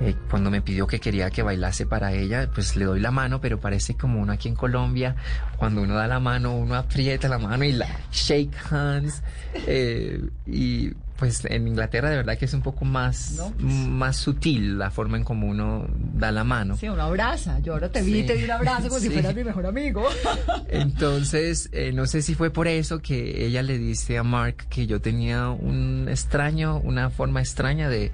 [0.02, 3.42] eh, cuando me pidió que quería que bailase para ella, pues le doy la mano,
[3.42, 5.16] pero parece como uno aquí en Colombia,
[5.58, 9.24] cuando uno da la mano, uno aprieta la mano y la shake hands.
[9.66, 14.78] eh, y pues en Inglaterra de verdad que es un poco más, No, más sutil
[14.80, 16.78] la forma en como uno da la mano.
[16.78, 17.60] Sí, uno abraza.
[17.60, 18.28] Yo ahora te vi y Sí.
[18.28, 20.06] te di un abrazo como si fueras mi mejor amigo.
[20.70, 24.88] Entonces, eh, no sé si fue por eso que ella le dice a Mark que
[24.88, 28.12] yo tenía un extraño, una forma extraña de,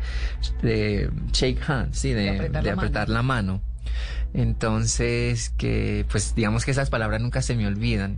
[0.63, 3.61] de shake hands, sí, de, De apretar de la apretar la mano.
[4.33, 8.17] Entonces, que pues digamos que esas palabras nunca se me olvidan.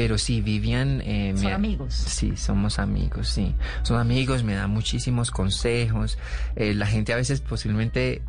[0.00, 1.00] Pero sí, Vivian...
[1.04, 1.92] eh, Son me- amigos.
[1.92, 3.52] Sí, somos amigos, sí.
[3.82, 6.18] Son amigos, me da muchísimos consejos.
[6.54, 8.22] Eh, la gente a veces posiblemente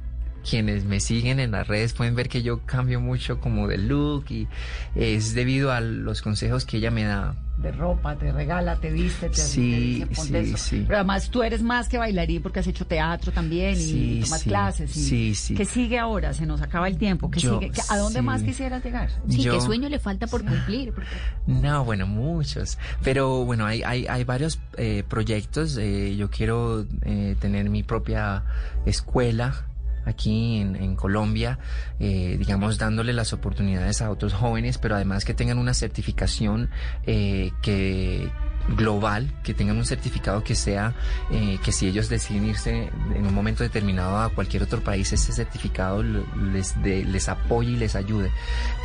[0.49, 4.26] quienes me siguen en las redes pueden ver que yo cambio mucho como de look
[4.32, 4.47] y
[4.95, 7.36] es debido a los consejos que ella me da.
[7.62, 10.57] De ropa, te regala, te viste, te, Sí, te dice, sí, eso.
[10.57, 10.84] sí.
[10.88, 14.49] Pero además tú eres más que bailarín porque has hecho teatro también y tomas sí.
[14.49, 14.95] clases.
[14.95, 15.55] Y Sí, sí.
[15.55, 16.34] ¿Qué sigue ahora?
[16.34, 17.30] Se nos acaba el tiempo.
[17.30, 17.72] ¿Qué Yo- sigue?
[17.72, 18.26] ¿Qué- ¿A dónde sí.
[18.26, 19.10] más quisieras llegar?
[19.28, 20.93] Sí, Yo- qué sueño le falta por cumplir.
[20.93, 21.10] Porque-
[21.47, 22.78] No, bueno, muchos.
[23.03, 25.76] Pero bueno, hay, hay, hay varios eh, proyectos.
[25.78, 28.43] Eh, yo quiero eh, tener mi propia
[28.86, 29.66] escuela
[30.10, 31.60] aquí en, en Colombia,
[31.99, 36.70] eh, digamos, dándole las oportunidades a otros jóvenes, pero además que tengan una certificación
[37.05, 38.30] eh, que
[38.76, 40.93] global, que tengan un certificado que sea,
[41.32, 45.32] eh, que si ellos deciden irse en un momento determinado a cualquier otro país, ese
[45.32, 48.30] certificado les, de- les apoye y les ayude.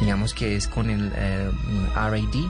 [0.01, 1.51] Digamos que es con el eh,
[1.95, 2.47] RAD,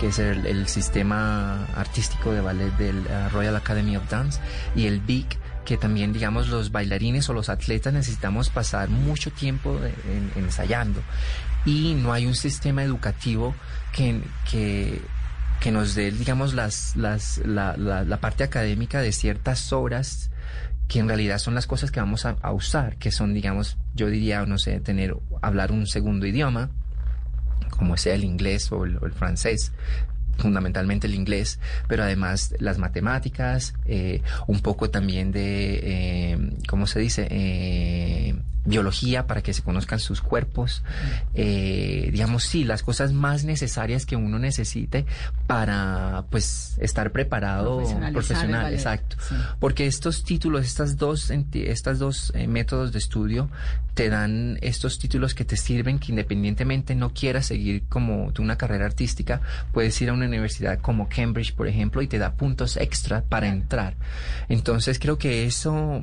[0.00, 4.40] que es el, el sistema artístico de ballet del eh, Royal Academy of Dance,
[4.74, 9.78] y el BIC, que también, digamos, los bailarines o los atletas necesitamos pasar mucho tiempo
[10.36, 11.02] ensayando.
[11.64, 13.54] Y no hay un sistema educativo
[13.92, 15.00] que, que,
[15.60, 20.30] que nos dé, digamos, las, las, la, parte académica de ciertas horas
[20.88, 24.44] que en realidad son las cosas que vamos a, usar, que son, digamos, yo diría,
[24.44, 26.70] no sé, tener, hablar un segundo idioma,
[27.70, 29.72] como sea el inglés o el francés,
[30.38, 31.58] fundamentalmente el inglés,
[31.88, 37.26] pero además las matemáticas, eh, un poco también de, eh, ¿cómo se dice?
[37.30, 38.34] Eh,
[38.64, 40.82] biología para que se conozcan sus cuerpos,
[41.34, 45.06] eh, digamos, sí, las cosas más necesarias que uno necesite
[45.46, 49.16] para, pues, estar preparado profesional, exacto.
[49.28, 49.34] Sí.
[49.58, 53.50] Porque estos títulos, estas dos, estas dos eh, métodos de estudio
[53.94, 58.56] te dan estos títulos que te sirven que independientemente no quieras seguir como tú una
[58.56, 59.40] carrera artística,
[59.72, 63.48] puedes ir a una universidad como Cambridge, por ejemplo, y te da puntos extra para
[63.48, 63.94] entrar.
[64.48, 66.02] Entonces creo que eso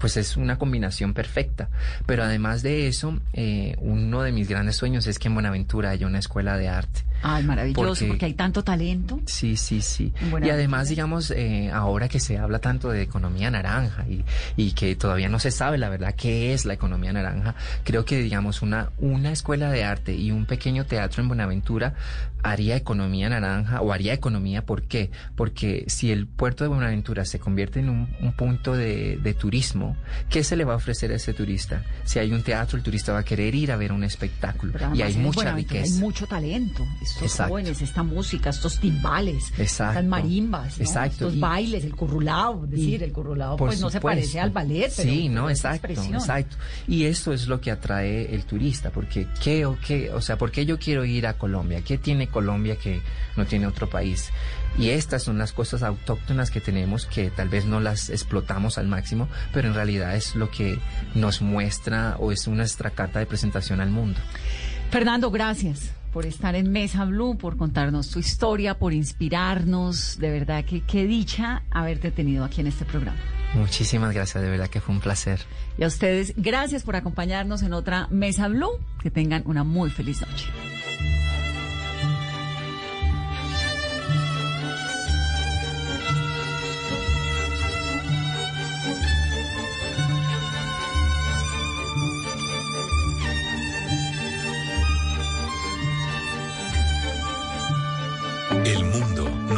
[0.00, 1.68] pues es una combinación perfecta.
[2.06, 6.06] Pero además de eso, eh, uno de mis grandes sueños es que en Buenaventura haya
[6.06, 7.02] una escuela de arte.
[7.26, 9.18] Ay, maravilloso, porque, Porque- hay tanto talento.
[9.24, 10.12] Sí, sí, sí.
[10.42, 14.24] Y además, digamos, eh, ahora que se habla tanto de economía naranja y,
[14.56, 18.18] y que todavía no se sabe la verdad qué es la economía naranja, creo que,
[18.20, 21.94] digamos, una, una escuela de arte y un pequeño teatro en Buenaventura
[22.42, 24.66] haría economía naranja o haría economía.
[24.66, 25.10] ¿Por qué?
[25.34, 29.96] Porque si el puerto de Buenaventura se convierte en un, un punto de, de turismo,
[30.30, 31.82] ¿qué se le va a ofrecer a ese turista?
[32.04, 34.94] Si hay un teatro, el turista va a querer ir a ver un espectáculo Pero
[34.94, 35.94] y hay mucha riqueza.
[35.94, 36.86] Hay mucho talento.
[37.02, 37.52] Estos Exacto.
[37.52, 39.92] jóvenes, esta música, estos timbales, Exacto.
[40.00, 40.84] estas marimbas, ¿no?
[40.84, 41.10] Exacto.
[41.26, 42.66] estos Y- bailes, el currulao.
[42.66, 46.56] Decir, el currulao pues no se parece al ballet, pero sí, no, pero exacto, exacto.
[46.88, 50.50] Y eso es lo que atrae el turista, porque qué o qué, o sea, ¿por
[50.50, 51.82] qué yo quiero ir a Colombia?
[51.82, 53.00] ¿Qué tiene Colombia que
[53.36, 54.30] no tiene otro país?
[54.78, 58.88] Y estas son las cosas autóctonas que tenemos que tal vez no las explotamos al
[58.88, 60.78] máximo, pero en realidad es lo que
[61.14, 64.18] nos muestra o es nuestra carta de presentación al mundo.
[64.90, 70.18] Fernando, gracias por estar en Mesa Blue, por contarnos tu historia, por inspirarnos.
[70.18, 73.18] De verdad que qué dicha haberte tenido aquí en este programa.
[73.54, 75.40] Muchísimas gracias, de verdad que fue un placer.
[75.76, 78.78] Y a ustedes, gracias por acompañarnos en otra Mesa Blue.
[79.00, 80.46] Que tengan una muy feliz noche.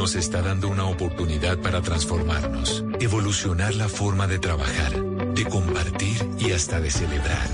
[0.07, 4.92] Nos está dando una oportunidad para transformarnos, evolucionar la forma de trabajar,
[5.34, 7.48] de compartir y hasta de celebrar.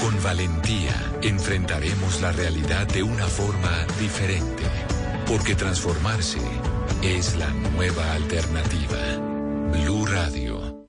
[0.00, 4.62] Con valentía enfrentaremos la realidad de una forma diferente,
[5.26, 6.38] porque transformarse
[7.02, 8.96] es la nueva alternativa.
[9.70, 10.88] Blue Radio.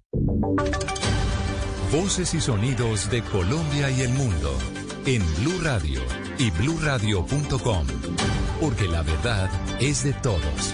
[1.92, 4.58] Voces y sonidos de Colombia y el mundo
[5.06, 6.00] en Blue Radio
[6.38, 7.88] y bluradio.com,
[8.62, 9.50] porque la verdad
[9.82, 10.74] es de todos.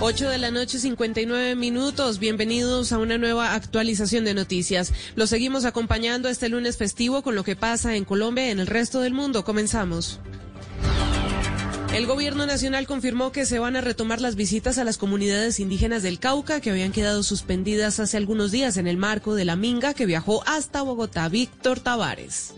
[0.00, 2.18] 8 de la noche, 59 minutos.
[2.18, 4.92] Bienvenidos a una nueva actualización de noticias.
[5.14, 8.66] Los seguimos acompañando este lunes festivo con lo que pasa en Colombia y en el
[8.66, 9.44] resto del mundo.
[9.44, 10.20] Comenzamos.
[11.94, 16.02] El gobierno nacional confirmó que se van a retomar las visitas a las comunidades indígenas
[16.02, 19.94] del Cauca que habían quedado suspendidas hace algunos días en el marco de la Minga
[19.94, 21.28] que viajó hasta Bogotá.
[21.28, 22.52] Víctor Tavares.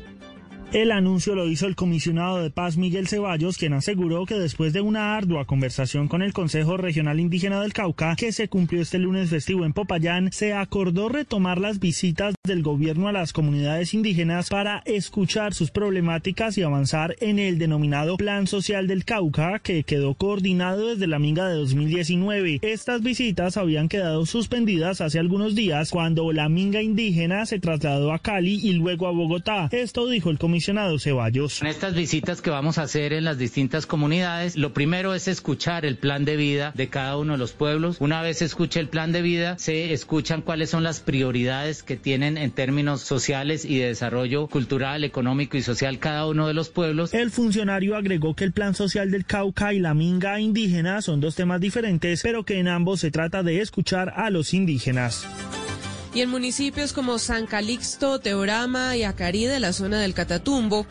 [0.73, 4.81] El anuncio lo hizo el comisionado de paz Miguel Ceballos, quien aseguró que después de
[4.81, 9.31] una ardua conversación con el Consejo Regional Indígena del Cauca, que se cumplió este lunes
[9.31, 14.83] festivo en Popayán, se acordó retomar las visitas del gobierno a las comunidades indígenas para
[14.87, 20.89] escuchar sus problemáticas y avanzar en el denominado Plan Social del Cauca, que quedó coordinado
[20.89, 22.59] desde la Minga de 2019.
[22.63, 28.19] Estas visitas habían quedado suspendidas hace algunos días cuando la Minga indígena se trasladó a
[28.19, 29.69] Cali y luego a Bogotá.
[29.71, 31.63] Esto dijo el comisionado Ceballos.
[31.63, 35.85] En estas visitas que vamos a hacer en las distintas comunidades, lo primero es escuchar
[35.85, 37.97] el plan de vida de cada uno de los pueblos.
[38.01, 41.97] Una vez se escuche el plan de vida, se escuchan cuáles son las prioridades que
[41.97, 46.69] tienen en términos sociales y de desarrollo cultural, económico y social cada uno de los
[46.69, 47.15] pueblos.
[47.15, 51.35] El funcionario agregó que el plan social del Cauca y la Minga indígena son dos
[51.35, 55.27] temas diferentes, pero que en ambos se trata de escuchar a los indígenas.
[56.17, 60.87] Y en municipios como San Calixto, Teorama y Acarí de la zona del Catatumbo,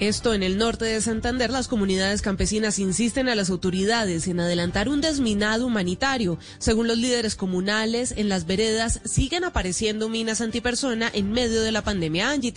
[0.00, 4.88] esto en el norte de Santander, las comunidades campesinas insisten a las autoridades en adelantar
[4.88, 6.38] un desminado humanitario.
[6.56, 11.84] Según los líderes comunales, en las veredas siguen apareciendo minas antipersona en medio de la
[11.84, 12.30] pandemia.
[12.30, 12.54] Angie.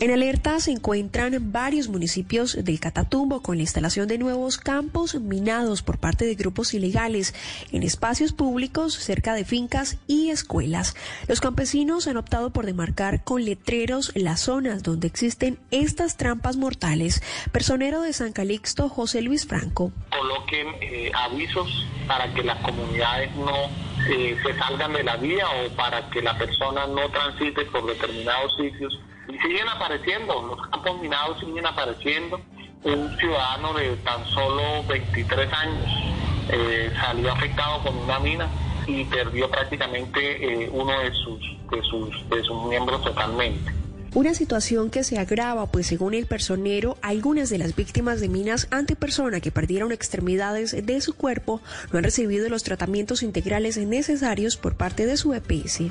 [0.00, 5.82] En alerta se encuentran varios municipios del Catatumbo con la instalación de nuevos campos minados
[5.82, 7.34] por parte de grupos ilegales
[7.72, 10.94] en espacios públicos cerca de fincas y escuelas.
[11.26, 17.20] Los campesinos han optado por demarcar con letreros las zonas donde existen estas trampas mortales.
[17.50, 19.90] Personero de San Calixto, José Luis Franco.
[20.16, 23.64] Coloquen eh, avisos para que las comunidades no
[24.08, 28.54] eh, se salgan de la vía o para que la persona no transite por determinados
[28.56, 28.96] sitios
[29.28, 32.40] y siguen apareciendo, los campos minados siguen apareciendo.
[32.84, 35.86] Un ciudadano de tan solo 23 años
[36.50, 38.48] eh, salió afectado con una mina
[38.86, 43.72] y perdió prácticamente eh, uno de sus, de, sus, de sus miembros totalmente.
[44.14, 48.66] Una situación que se agrava, pues según el personero, algunas de las víctimas de minas
[48.70, 51.60] antipersona que perdieron extremidades de su cuerpo
[51.92, 55.82] no han recibido los tratamientos integrales necesarios por parte de su EPS.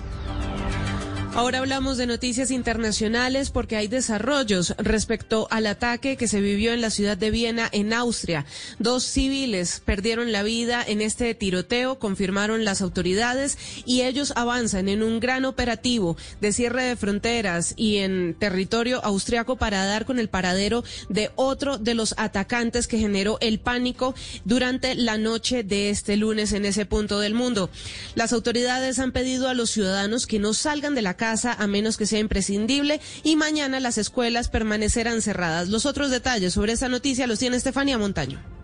[1.38, 6.82] Ahora hablamos de noticias internacionales porque hay desarrollos respecto al ataque que se vivió en
[6.82, 8.48] la ciudad de Viena, en Austria.
[8.80, 15.04] Dos civiles perdieron la vida en este tiroteo, confirmaron las autoridades, y ellos avanzan en
[15.04, 20.30] un gran operativo de cierre de fronteras y en territorio austriaco para dar con el
[20.30, 26.18] paradero de otro de los atacantes que generó el pánico durante la noche de este
[26.18, 27.70] lunes en ese punto del mundo.
[28.16, 31.98] Las autoridades han pedido a los ciudadanos que no salgan de la casa a menos
[31.98, 35.68] que sea imprescindible y mañana las escuelas permanecerán cerradas.
[35.68, 38.57] Los otros detalles sobre esta noticia los tiene Estefanía Montaño.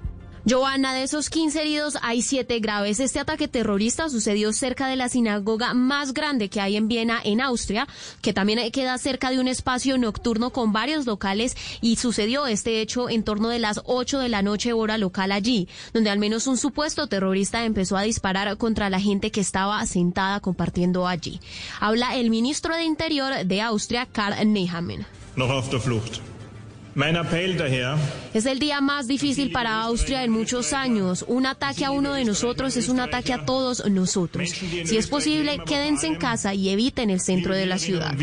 [0.46, 3.00] Joana, de esos 15 heridos hay 7 graves.
[3.00, 7.40] Este ataque terrorista sucedió cerca de la sinagoga más grande que hay en Viena, en
[7.40, 7.88] Austria,
[8.22, 13.10] que también queda cerca de un espacio nocturno con varios locales y sucedió este hecho
[13.10, 16.58] en torno de las 8 de la noche hora local allí, donde al menos un
[16.58, 21.40] supuesto terrorista empezó a disparar contra la gente que estaba sentada compartiendo allí.
[21.80, 25.06] Habla el ministro de Interior de Austria, Karl Nehammer.
[28.34, 31.26] Es el día más difícil para Austria en muchos años.
[31.28, 34.50] Un ataque a uno de nosotros es un ataque a todos nosotros.
[34.50, 38.14] Si es posible, quédense en casa y eviten el centro de la ciudad.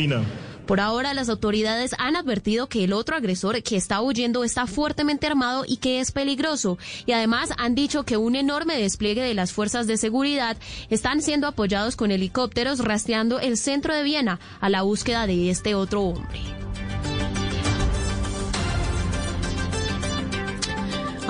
[0.67, 5.27] Por ahora, las autoridades han advertido que el otro agresor que está huyendo está fuertemente
[5.27, 6.79] armado y que es peligroso.
[7.07, 10.57] Y además han dicho que un enorme despliegue de las fuerzas de seguridad
[10.89, 15.75] están siendo apoyados con helicópteros rastreando el centro de Viena a la búsqueda de este
[15.75, 16.39] otro hombre.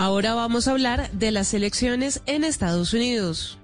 [0.01, 3.59] Ahora vamos a hablar de las elecciones en Estados Unidos.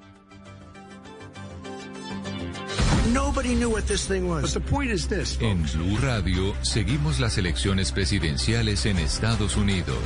[5.40, 9.96] En Blue Radio seguimos las elecciones presidenciales en Estados Unidos.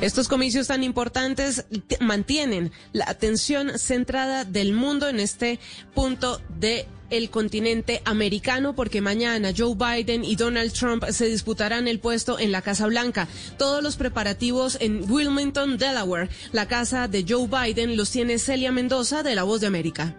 [0.00, 1.66] Estos comicios tan importantes
[2.00, 5.60] mantienen la atención centrada del mundo en este
[5.94, 12.00] punto de el continente americano porque mañana Joe Biden y Donald Trump se disputarán el
[12.00, 13.28] puesto en la Casa Blanca.
[13.58, 19.22] Todos los preparativos en Wilmington, Delaware, la casa de Joe Biden, los tiene Celia Mendoza
[19.22, 20.14] de La Voz de América.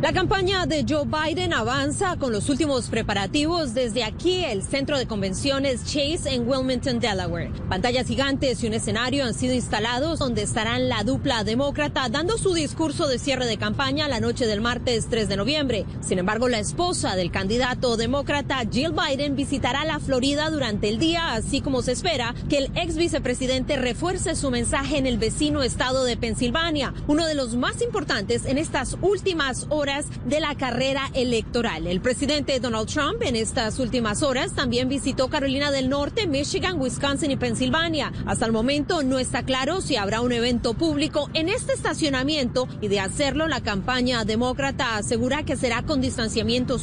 [0.00, 5.08] La campaña de Joe Biden avanza con los últimos preparativos desde aquí, el centro de
[5.08, 7.50] convenciones Chase en Wilmington, Delaware.
[7.68, 12.54] Pantallas gigantes y un escenario han sido instalados donde estarán la dupla demócrata dando su
[12.54, 15.84] discurso de cierre de campaña la noche del martes 3 de noviembre.
[16.00, 21.34] Sin embargo, la esposa del candidato demócrata Jill Biden visitará la Florida durante el día,
[21.34, 26.04] así como se espera que el ex vicepresidente refuerce su mensaje en el vecino estado
[26.04, 29.87] de Pensilvania, uno de los más importantes en estas últimas horas
[30.26, 31.86] de la carrera electoral.
[31.86, 37.30] El presidente Donald Trump en estas últimas horas también visitó Carolina del Norte, Michigan, Wisconsin
[37.30, 38.12] y Pensilvania.
[38.26, 42.88] Hasta el momento no está claro si habrá un evento público en este estacionamiento y
[42.88, 46.78] de hacerlo la campaña demócrata asegura que será con distanciamiento